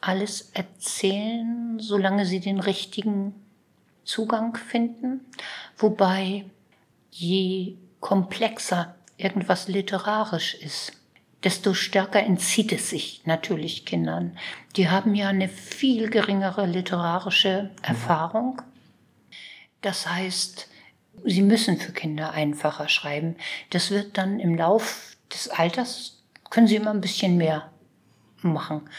alles 0.00 0.50
erzählen, 0.52 1.78
solange 1.80 2.26
sie 2.26 2.40
den 2.40 2.60
richtigen 2.60 3.34
Zugang 4.04 4.56
finden, 4.56 5.20
wobei 5.76 6.44
je 7.10 7.76
komplexer 8.00 8.94
irgendwas 9.16 9.68
literarisch 9.68 10.54
ist, 10.54 10.92
desto 11.46 11.74
stärker 11.74 12.24
entzieht 12.24 12.72
es 12.72 12.90
sich 12.90 13.22
natürlich 13.24 13.86
Kindern. 13.86 14.36
Die 14.74 14.88
haben 14.88 15.14
ja 15.14 15.28
eine 15.28 15.48
viel 15.48 16.10
geringere 16.10 16.66
literarische 16.66 17.70
Erfahrung. 17.82 18.62
Das 19.80 20.10
heißt, 20.10 20.68
sie 21.24 21.42
müssen 21.42 21.78
für 21.78 21.92
Kinder 21.92 22.32
einfacher 22.32 22.88
schreiben. 22.88 23.36
Das 23.70 23.92
wird 23.92 24.18
dann 24.18 24.40
im 24.40 24.56
Lauf 24.56 25.16
des 25.32 25.48
Alters, 25.48 26.20
können 26.50 26.66
sie 26.66 26.74
immer 26.74 26.90
ein 26.90 27.00
bisschen 27.00 27.36
mehr 27.36 27.70
machen. 28.42 28.90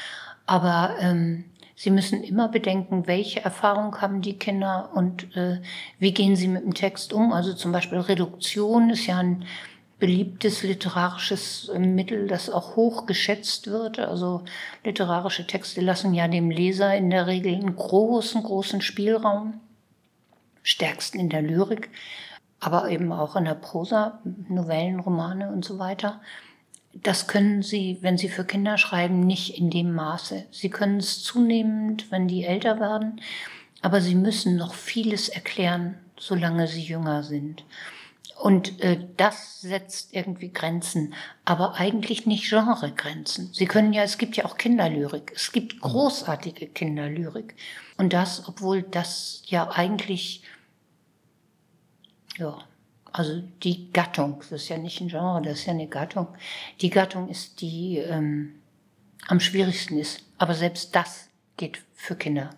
Aber 0.45 0.95
ähm, 1.01 1.43
sie 1.75 1.91
müssen 1.91 2.23
immer 2.23 2.47
bedenken, 2.47 3.07
welche 3.07 3.43
Erfahrung 3.43 3.99
haben 3.99 4.21
die 4.21 4.39
Kinder 4.39 4.91
und 4.93 5.35
äh, 5.35 5.59
wie 5.99 6.13
gehen 6.13 6.37
sie 6.37 6.47
mit 6.47 6.63
dem 6.63 6.73
Text 6.73 7.11
um. 7.11 7.33
Also 7.33 7.53
zum 7.53 7.73
Beispiel 7.73 7.97
Reduktion 7.97 8.89
ist 8.89 9.05
ja 9.05 9.17
ein 9.17 9.43
beliebtes 9.99 10.63
literarisches 10.63 11.69
äh, 11.69 11.79
Mittel, 11.79 12.27
das 12.27 12.49
auch 12.49 12.75
hoch 12.75 13.05
geschätzt 13.05 13.67
wird. 13.67 13.99
Also 13.99 14.43
literarische 14.83 15.47
Texte 15.47 15.81
lassen 15.81 16.13
ja 16.13 16.27
dem 16.27 16.51
Leser 16.51 16.95
in 16.95 17.09
der 17.09 17.27
Regel 17.27 17.55
einen 17.55 17.75
großen, 17.75 18.43
großen 18.43 18.81
Spielraum, 18.81 19.59
stärksten 20.61 21.19
in 21.19 21.29
der 21.29 21.41
Lyrik, 21.41 21.89
aber 22.59 22.89
eben 22.89 23.11
auch 23.11 23.35
in 23.35 23.45
der 23.45 23.55
Prosa, 23.55 24.19
Novellen, 24.49 24.99
Romane 24.99 25.51
und 25.51 25.65
so 25.65 25.79
weiter. 25.79 26.21
Das 26.93 27.27
können 27.27 27.61
Sie, 27.61 27.99
wenn 28.01 28.17
Sie 28.17 28.29
für 28.29 28.43
Kinder 28.43 28.77
schreiben, 28.77 29.19
nicht 29.19 29.57
in 29.57 29.69
dem 29.69 29.93
Maße. 29.93 30.45
Sie 30.51 30.69
können 30.69 30.97
es 30.97 31.23
zunehmend, 31.23 32.11
wenn 32.11 32.27
die 32.27 32.43
älter 32.43 32.79
werden, 32.79 33.21
aber 33.81 34.01
Sie 34.01 34.15
müssen 34.15 34.55
noch 34.55 34.73
vieles 34.73 35.29
erklären, 35.29 35.97
solange 36.17 36.67
Sie 36.67 36.81
jünger 36.81 37.21
sind. 37.23 37.63
Und 38.39 38.81
äh, 38.81 38.99
das 39.17 39.61
setzt 39.61 40.13
irgendwie 40.13 40.51
Grenzen, 40.51 41.15
aber 41.43 41.75
eigentlich 41.75 42.27
nicht 42.27 42.49
Genregrenzen. 42.49 43.49
Sie 43.51 43.65
können 43.65 43.93
ja, 43.93 44.03
es 44.03 44.19
gibt 44.19 44.37
ja 44.37 44.45
auch 44.45 44.57
Kinderlyrik. 44.57 45.31
Es 45.35 45.51
gibt 45.51 45.81
großartige 45.81 46.67
Kinderlyrik. 46.67 47.55
Und 47.97 48.13
das, 48.13 48.47
obwohl 48.47 48.83
das 48.83 49.41
ja 49.47 49.71
eigentlich, 49.71 50.43
ja, 52.37 52.59
also 53.11 53.41
die 53.63 53.91
Gattung, 53.91 54.37
das 54.39 54.51
ist 54.51 54.69
ja 54.69 54.77
nicht 54.77 55.01
ein 55.01 55.07
Genre, 55.07 55.41
das 55.41 55.59
ist 55.59 55.65
ja 55.65 55.73
eine 55.73 55.87
Gattung. 55.87 56.27
Die 56.81 56.91
Gattung 56.91 57.29
ist 57.29 57.61
die 57.61 57.97
ähm, 57.97 58.53
am 59.27 59.39
schwierigsten 59.39 59.97
ist. 59.97 60.23
Aber 60.37 60.53
selbst 60.53 60.95
das 60.95 61.29
geht 61.57 61.81
für 61.95 62.15
Kinder. 62.15 62.51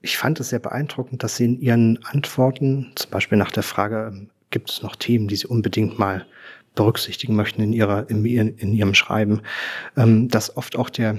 Ich 0.00 0.18
fand 0.18 0.38
es 0.40 0.50
sehr 0.50 0.58
beeindruckend, 0.58 1.22
dass 1.22 1.36
Sie 1.36 1.46
in 1.46 1.60
Ihren 1.60 2.04
Antworten, 2.04 2.92
zum 2.94 3.10
Beispiel 3.10 3.38
nach 3.38 3.50
der 3.50 3.62
Frage, 3.62 4.10
ähm, 4.12 4.30
gibt 4.54 4.70
es 4.70 4.82
noch 4.82 4.94
Themen, 4.94 5.26
die 5.26 5.34
Sie 5.34 5.48
unbedingt 5.48 5.98
mal 5.98 6.26
berücksichtigen 6.76 7.34
möchten 7.34 7.60
in, 7.60 7.72
ihrer, 7.72 8.08
in, 8.08 8.24
in 8.24 8.72
Ihrem 8.72 8.94
Schreiben, 8.94 9.42
ähm, 9.96 10.28
dass 10.28 10.56
oft 10.56 10.76
auch 10.76 10.90
der, 10.90 11.18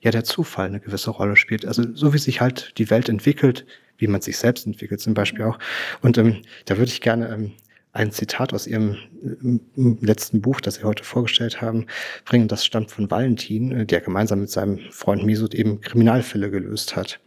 ja, 0.00 0.10
der 0.10 0.24
Zufall 0.24 0.66
eine 0.66 0.80
gewisse 0.80 1.10
Rolle 1.10 1.36
spielt. 1.36 1.64
Also 1.64 1.84
so 1.94 2.12
wie 2.12 2.18
sich 2.18 2.40
halt 2.40 2.76
die 2.78 2.90
Welt 2.90 3.08
entwickelt, 3.08 3.66
wie 3.98 4.08
man 4.08 4.20
sich 4.20 4.36
selbst 4.36 4.66
entwickelt 4.66 5.00
zum 5.00 5.14
Beispiel 5.14 5.44
auch. 5.44 5.60
Und 6.00 6.18
ähm, 6.18 6.42
da 6.64 6.76
würde 6.76 6.90
ich 6.90 7.00
gerne 7.00 7.28
ähm, 7.28 7.52
ein 7.92 8.10
Zitat 8.10 8.52
aus 8.52 8.66
Ihrem 8.66 8.96
äh, 9.22 10.04
letzten 10.04 10.42
Buch, 10.42 10.60
das 10.60 10.74
Sie 10.74 10.82
heute 10.82 11.04
vorgestellt 11.04 11.60
haben, 11.60 11.86
bringen. 12.24 12.48
Das 12.48 12.66
stammt 12.66 12.90
von 12.90 13.08
Valentin, 13.08 13.70
äh, 13.70 13.86
der 13.86 14.00
gemeinsam 14.00 14.40
mit 14.40 14.50
seinem 14.50 14.80
Freund 14.90 15.24
Mesut 15.24 15.54
eben 15.54 15.80
Kriminalfälle 15.80 16.50
gelöst 16.50 16.96
hat. 16.96 17.20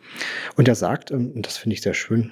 Und 0.58 0.68
er 0.68 0.76
sagt, 0.76 1.12
ähm, 1.12 1.32
und 1.34 1.48
das 1.48 1.56
finde 1.56 1.76
ich 1.76 1.82
sehr 1.82 1.94
schön, 1.94 2.32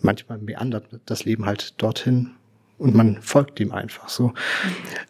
manchmal 0.00 0.38
meandert 0.38 0.86
das 1.06 1.24
Leben 1.24 1.46
halt 1.46 1.80
dorthin 1.80 2.30
und 2.78 2.94
man 2.94 3.22
folgt 3.22 3.58
dem 3.58 3.72
einfach 3.72 4.08
so. 4.08 4.34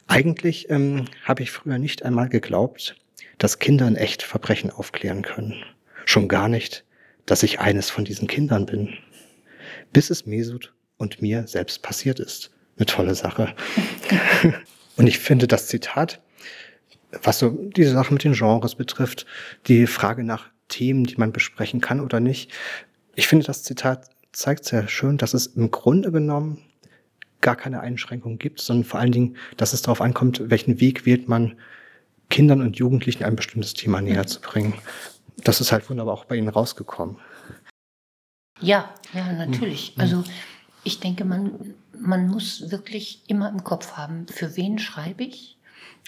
Eigentlich 0.07 0.71
ähm, 0.71 1.07
habe 1.25 1.43
ich 1.43 1.51
früher 1.51 1.79
nicht 1.79 2.05
einmal 2.05 2.29
geglaubt, 2.29 2.97
dass 3.39 3.59
Kinder 3.59 3.87
in 3.89 3.97
echt 3.97 4.23
Verbrechen 4.23 4.71
aufklären 4.71 5.23
können. 5.23 5.55
Schon 6.05 6.29
gar 6.29 6.49
nicht, 6.49 6.85
dass 7.27 7.43
ich 7.43 7.61
eines 7.61 7.91
von 7.91 8.05
diesen 8.05 8.29
Kindern 8.29 8.67
bin. 8.67 8.95
Bis 9.93 10.11
es 10.11 10.27
Mesut 10.27 10.73
und 10.97 11.21
mir 11.21 11.47
selbst 11.47 11.83
passiert 11.83 12.21
ist. 12.21 12.51
Eine 12.77 12.87
tolle 12.87 13.15
Sache. 13.15 13.55
und 14.97 15.07
ich 15.07 15.19
finde 15.19 15.47
das 15.47 15.67
Zitat, 15.67 16.21
was 17.23 17.39
so 17.39 17.51
diese 17.51 17.93
Sache 17.93 18.13
mit 18.13 18.25
den 18.25 18.35
Genres 18.35 18.75
betrifft, 18.75 19.27
die 19.67 19.87
Frage 19.87 20.23
nach 20.23 20.51
Themen, 20.69 21.05
die 21.05 21.17
man 21.17 21.33
besprechen 21.33 21.81
kann 21.81 22.01
oder 22.01 22.21
nicht, 22.21 22.53
ich 23.15 23.27
finde 23.27 23.47
das 23.47 23.63
Zitat 23.63 24.11
zeigt 24.37 24.67
sehr 24.67 24.87
schön, 24.87 25.17
dass 25.17 25.33
es 25.33 25.47
im 25.47 25.71
Grunde 25.71 26.13
genommen 26.13 26.63
gar 27.41 27.57
keine 27.57 27.81
Einschränkungen 27.81 28.39
gibt, 28.39 28.61
sondern 28.61 28.85
vor 28.85 29.01
allen 29.01 29.13
Dingen, 29.13 29.37
dass 29.57 29.73
es 29.73 29.83
darauf 29.83 30.01
ankommt, 30.01 30.43
welchen 30.51 30.79
Weg 30.79 31.07
wählt 31.07 31.29
man, 31.29 31.57
Kindern 32.29 32.61
und 32.61 32.77
Jugendlichen 32.77 33.25
ein 33.25 33.37
bestimmtes 33.37 33.73
Thema 33.75 34.03
näher 34.03 34.27
zu 34.27 34.41
bringen. 34.41 34.75
Das 35.45 35.61
ist 35.61 35.73
halt 35.73 35.89
wunderbar 35.89 36.15
auch 36.15 36.25
bei 36.27 36.37
Ihnen 36.37 36.49
rausgekommen. 36.49 37.17
Ja, 38.61 38.93
ja, 39.15 39.33
natürlich. 39.33 39.97
Mhm. 39.97 40.03
Also 40.03 40.25
ich 40.85 41.01
denke, 41.01 41.25
man, 41.25 41.75
man 41.99 42.29
muss 42.29 42.71
wirklich 42.71 43.23
immer 43.29 43.49
im 43.49 43.65
Kopf 43.65 43.93
haben, 43.93 44.27
für 44.29 44.57
wen 44.57 44.79
schreibe 44.79 45.25
ich? 45.25 45.56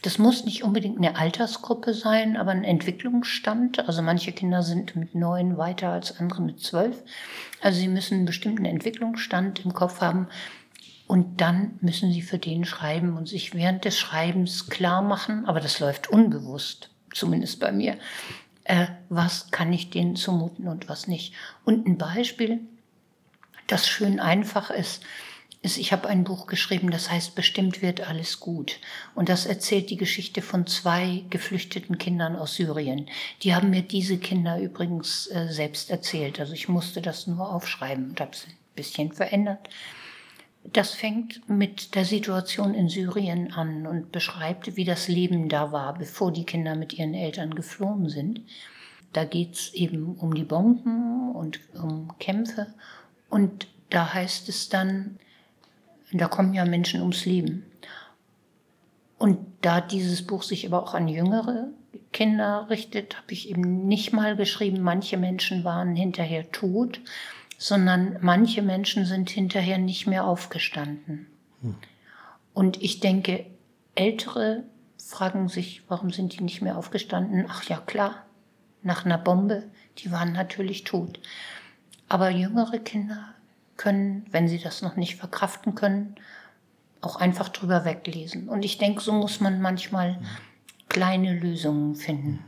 Das 0.03 0.19
muss 0.19 0.45
nicht 0.45 0.63
unbedingt 0.63 0.99
eine 0.99 1.17
Altersgruppe 1.17 1.93
sein, 1.93 2.37
aber 2.37 2.53
ein 2.53 2.63
Entwicklungsstand. 2.63 3.87
Also 3.87 4.01
manche 4.03 4.33
Kinder 4.33 4.63
sind 4.63 4.95
mit 4.95 5.15
neun 5.15 5.59
weiter 5.59 5.91
als 5.91 6.19
andere 6.19 6.43
mit 6.43 6.61
zwölf. 6.61 7.03
Also 7.61 7.81
sie 7.81 7.89
müssen 7.89 8.15
einen 8.15 8.25
bestimmten 8.25 8.65
Entwicklungsstand 8.65 9.65
im 9.65 9.75
Kopf 9.75 10.01
haben. 10.01 10.29
Und 11.09 11.41
dann 11.41 11.79
müssen 11.81 12.13
sie 12.13 12.23
für 12.23 12.39
den 12.39 12.65
schreiben 12.65 13.17
und 13.17 13.29
sich 13.29 13.55
während 13.55 13.85
des 13.85 13.99
Schreibens 13.99 14.69
klar 14.69 15.03
machen, 15.03 15.47
aber 15.47 15.59
das 15.59 15.81
läuft 15.81 16.09
unbewusst, 16.09 16.91
zumindest 17.15 17.61
bei 17.61 17.73
mir, 17.73 17.97
äh, 18.65 18.87
was 19.09 19.51
kann 19.51 19.73
ich 19.73 19.89
denen 19.89 20.17
zumuten 20.17 20.69
und 20.69 20.89
was 20.91 21.09
nicht. 21.09 21.33
Und 21.65 21.87
ein 21.87 21.97
Beispiel, 21.97 22.61
das 23.67 23.89
schön 23.89 24.21
einfach 24.21 24.71
ist, 24.71 25.03
ist, 25.03 25.05
ich 25.63 25.93
habe 25.93 26.09
ein 26.09 26.25
Buch 26.25 26.47
geschrieben, 26.47 26.91
das 26.91 27.11
heißt 27.11 27.35
Bestimmt 27.35 27.83
wird 27.83 28.09
alles 28.09 28.39
gut. 28.39 28.79
Und 29.15 29.29
das 29.29 29.45
erzählt 29.45 29.91
die 29.91 29.97
Geschichte 29.97 30.41
von 30.41 30.67
zwei 30.67 31.25
geflüchteten 31.31 31.99
Kindern 31.99 32.37
aus 32.37 32.55
Syrien. 32.55 33.07
Die 33.43 33.55
haben 33.55 33.71
mir 33.71 33.83
diese 33.83 34.19
Kinder 34.19 34.61
übrigens 34.61 35.27
äh, 35.29 35.49
selbst 35.49 35.91
erzählt. 35.91 36.39
Also 36.39 36.53
ich 36.53 36.69
musste 36.69 37.03
das 37.03 37.27
nur 37.27 37.53
aufschreiben 37.53 38.11
und 38.11 38.21
habe 38.21 38.31
es 38.33 38.47
ein 38.47 38.55
bisschen 38.77 39.13
verändert. 39.13 39.69
Das 40.73 40.93
fängt 40.93 41.49
mit 41.49 41.95
der 41.95 42.05
Situation 42.05 42.75
in 42.75 42.89
Syrien 42.89 43.53
an 43.53 43.87
und 43.87 44.13
beschreibt, 44.13 44.77
wie 44.77 44.85
das 44.85 45.09
Leben 45.09 45.49
da 45.49 45.73
war, 45.73 45.95
bevor 45.95 46.31
die 46.33 46.45
Kinder 46.45 46.77
mit 46.77 46.93
ihren 46.93 47.15
Eltern 47.15 47.55
geflohen 47.55 48.09
sind. 48.09 48.43
Da 49.13 49.25
geht's 49.25 49.73
eben 49.73 50.15
um 50.17 50.35
die 50.35 50.45
Bomben 50.45 51.33
und 51.33 51.61
um 51.75 52.13
Kämpfe. 52.19 52.75
Und 53.31 53.67
da 53.91 54.13
heißt 54.13 54.49
es 54.49 54.69
dann, 54.69 55.19
da 56.13 56.29
kommen 56.29 56.55
ja 56.55 56.65
Menschen 56.65 57.01
ums 57.01 57.25
Leben. 57.27 57.65
Und 59.19 59.39
da 59.63 59.81
dieses 59.81 60.27
Buch 60.27 60.43
sich 60.43 60.67
aber 60.67 60.83
auch 60.83 60.95
an 60.95 61.09
jüngere 61.09 61.69
Kinder 62.13 62.67
richtet, 62.71 63.17
habe 63.17 63.33
ich 63.33 63.51
eben 63.51 63.87
nicht 63.87 64.13
mal 64.13 64.37
geschrieben, 64.37 64.81
manche 64.81 65.17
Menschen 65.17 65.65
waren 65.65 65.97
hinterher 65.97 66.51
tot, 66.53 67.01
sondern 67.59 68.17
manche 68.21 68.63
Menschen 68.63 69.05
sind 69.05 69.29
hinterher 69.29 69.79
nicht 69.79 70.07
mehr 70.07 70.25
aufgestanden. 70.25 71.27
Hm. 71.63 71.75
Und 72.55 72.81
ich 72.83 73.01
denke, 73.01 73.47
ältere 73.95 74.65
fragen 74.97 75.49
sich, 75.49 75.83
warum 75.89 76.11
sind 76.11 76.39
die 76.39 76.45
nicht 76.45 76.63
mehr 76.63 76.79
aufgestanden? 76.79 77.47
Ach 77.49 77.65
ja, 77.65 77.79
klar, 77.79 78.27
nach 78.83 79.05
einer 79.05 79.19
Bombe, 79.19 79.65
die 79.99 80.13
waren 80.13 80.33
natürlich 80.33 80.85
tot. 80.85 81.19
Aber 82.09 82.31
jüngere 82.31 82.79
Kinder 82.79 83.35
können, 83.79 84.27
wenn 84.31 84.49
sie 84.49 84.59
das 84.59 84.83
noch 84.83 84.97
nicht 84.97 85.17
verkraften 85.17 85.75
können, 85.75 86.17
auch 87.01 87.17
einfach 87.17 87.49
drüber 87.49 87.87
weglesen. 87.87 88.49
Und 88.49 88.65
ich 88.65 88.77
denke, 88.77 89.01
so 89.01 89.13
muss 89.13 89.41
man 89.41 89.63
manchmal 89.63 90.19
kleine 90.89 91.39
Lösungen 91.39 91.95
finden. 91.95 92.45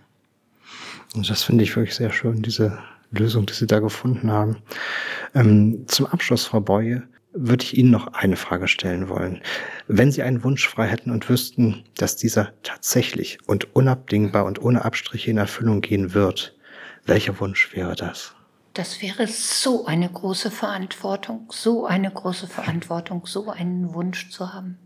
Und 1.14 1.31
das 1.31 1.43
finde 1.43 1.64
ich 1.64 1.75
wirklich 1.75 1.95
sehr 1.95 2.12
schön, 2.12 2.43
diese 2.43 2.79
Lösung, 3.11 3.47
die 3.47 3.55
Sie 3.55 3.66
da 3.66 3.81
gefunden 3.81 4.31
haben. 4.31 4.59
Ähm, 5.35 5.85
zum 5.88 6.07
Abschluss, 6.07 6.47
Frau 6.47 6.61
Boye, 6.61 7.03
würde 7.33 7.64
ich 7.64 7.77
Ihnen 7.77 7.90
noch 7.90 8.09
eine 8.09 8.37
Frage 8.37 8.69
stellen 8.69 9.09
wollen. 9.09 9.40
Wenn 9.87 10.12
Sie 10.12 10.23
einen 10.23 10.43
Wunsch 10.45 10.69
frei 10.69 10.87
hätten 10.87 11.11
und 11.11 11.29
wüssten, 11.29 11.85
dass 11.97 12.16
dieser 12.16 12.53
tatsächlich 12.62 13.38
und 13.47 13.75
unabdingbar 13.75 14.45
und 14.45 14.61
ohne 14.61 14.85
Abstriche 14.85 15.31
in 15.31 15.38
Erfüllung 15.38 15.81
gehen 15.81 16.14
wird, 16.14 16.57
welcher 17.07 17.38
Wunsch 17.40 17.75
wäre 17.75 17.95
das? 17.95 18.35
Das 18.74 19.02
wäre 19.02 19.26
so 19.26 19.87
eine 19.87 20.09
große 20.09 20.50
Verantwortung, 20.50 21.48
so 21.50 21.87
eine 21.87 22.11
große 22.11 22.46
Verantwortung, 22.46 23.26
so 23.26 23.50
einen 23.50 23.94
Wunsch 23.94 24.30
zu 24.30 24.52
haben. 24.52 24.78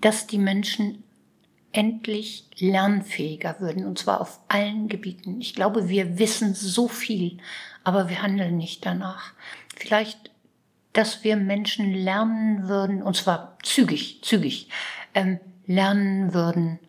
Dass 0.00 0.26
die 0.26 0.38
Menschen 0.38 1.02
endlich 1.72 2.48
lernfähiger 2.58 3.60
würden, 3.60 3.84
und 3.86 3.98
zwar 3.98 4.20
auf 4.20 4.40
allen 4.48 4.88
Gebieten. 4.88 5.40
Ich 5.40 5.54
glaube, 5.54 5.88
wir 5.88 6.18
wissen 6.18 6.54
so 6.54 6.88
viel, 6.88 7.38
aber 7.84 8.08
wir 8.08 8.22
handeln 8.22 8.56
nicht 8.56 8.84
danach. 8.84 9.32
Vielleicht, 9.76 10.30
dass 10.92 11.22
wir 11.22 11.36
Menschen 11.36 11.92
lernen 11.92 12.68
würden, 12.68 13.02
und 13.02 13.16
zwar 13.16 13.56
zügig, 13.62 14.22
zügig, 14.22 14.68
ähm, 15.14 15.38
lernen 15.66 16.34
würden, 16.34 16.80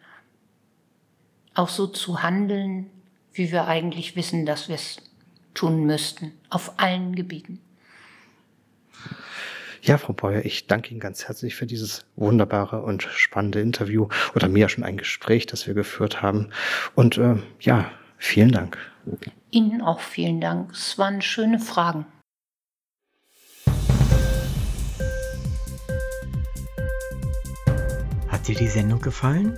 auch 1.54 1.70
so 1.70 1.88
zu 1.88 2.24
handeln, 2.24 2.90
wie 3.34 3.52
wir 3.52 3.68
eigentlich 3.68 4.16
wissen, 4.16 4.46
dass 4.46 4.68
wir 4.68 4.76
es 4.76 4.98
tun 5.54 5.86
müssten, 5.86 6.34
auf 6.50 6.80
allen 6.80 7.16
Gebieten. 7.16 7.60
Ja, 9.84 9.98
Frau 9.98 10.14
Beuer, 10.14 10.46
ich 10.46 10.68
danke 10.68 10.92
Ihnen 10.92 11.00
ganz 11.00 11.28
herzlich 11.28 11.56
für 11.56 11.66
dieses 11.66 12.06
wunderbare 12.16 12.84
und 12.84 13.02
spannende 13.02 13.62
Interview 13.62 14.10
oder 14.36 14.48
mehr 14.48 14.70
schon 14.70 14.84
ein 14.84 14.96
Gespräch, 14.96 15.48
das 15.48 15.66
wir 15.66 15.74
geführt 15.74 16.22
haben. 16.22 16.50
Und 16.94 17.18
äh, 17.18 17.38
ja, 17.60 17.92
vielen 18.18 18.52
Dank. 18.52 18.78
Ihnen 19.50 19.82
auch 19.82 20.00
vielen 20.00 20.40
Dank. 20.40 20.72
Es 20.72 21.00
waren 21.00 21.22
schöne 21.24 21.58
Fragen. 21.58 22.06
Hat 28.28 28.48
dir 28.48 28.56
die 28.56 28.68
Sendung 28.68 29.02
gefallen? 29.02 29.58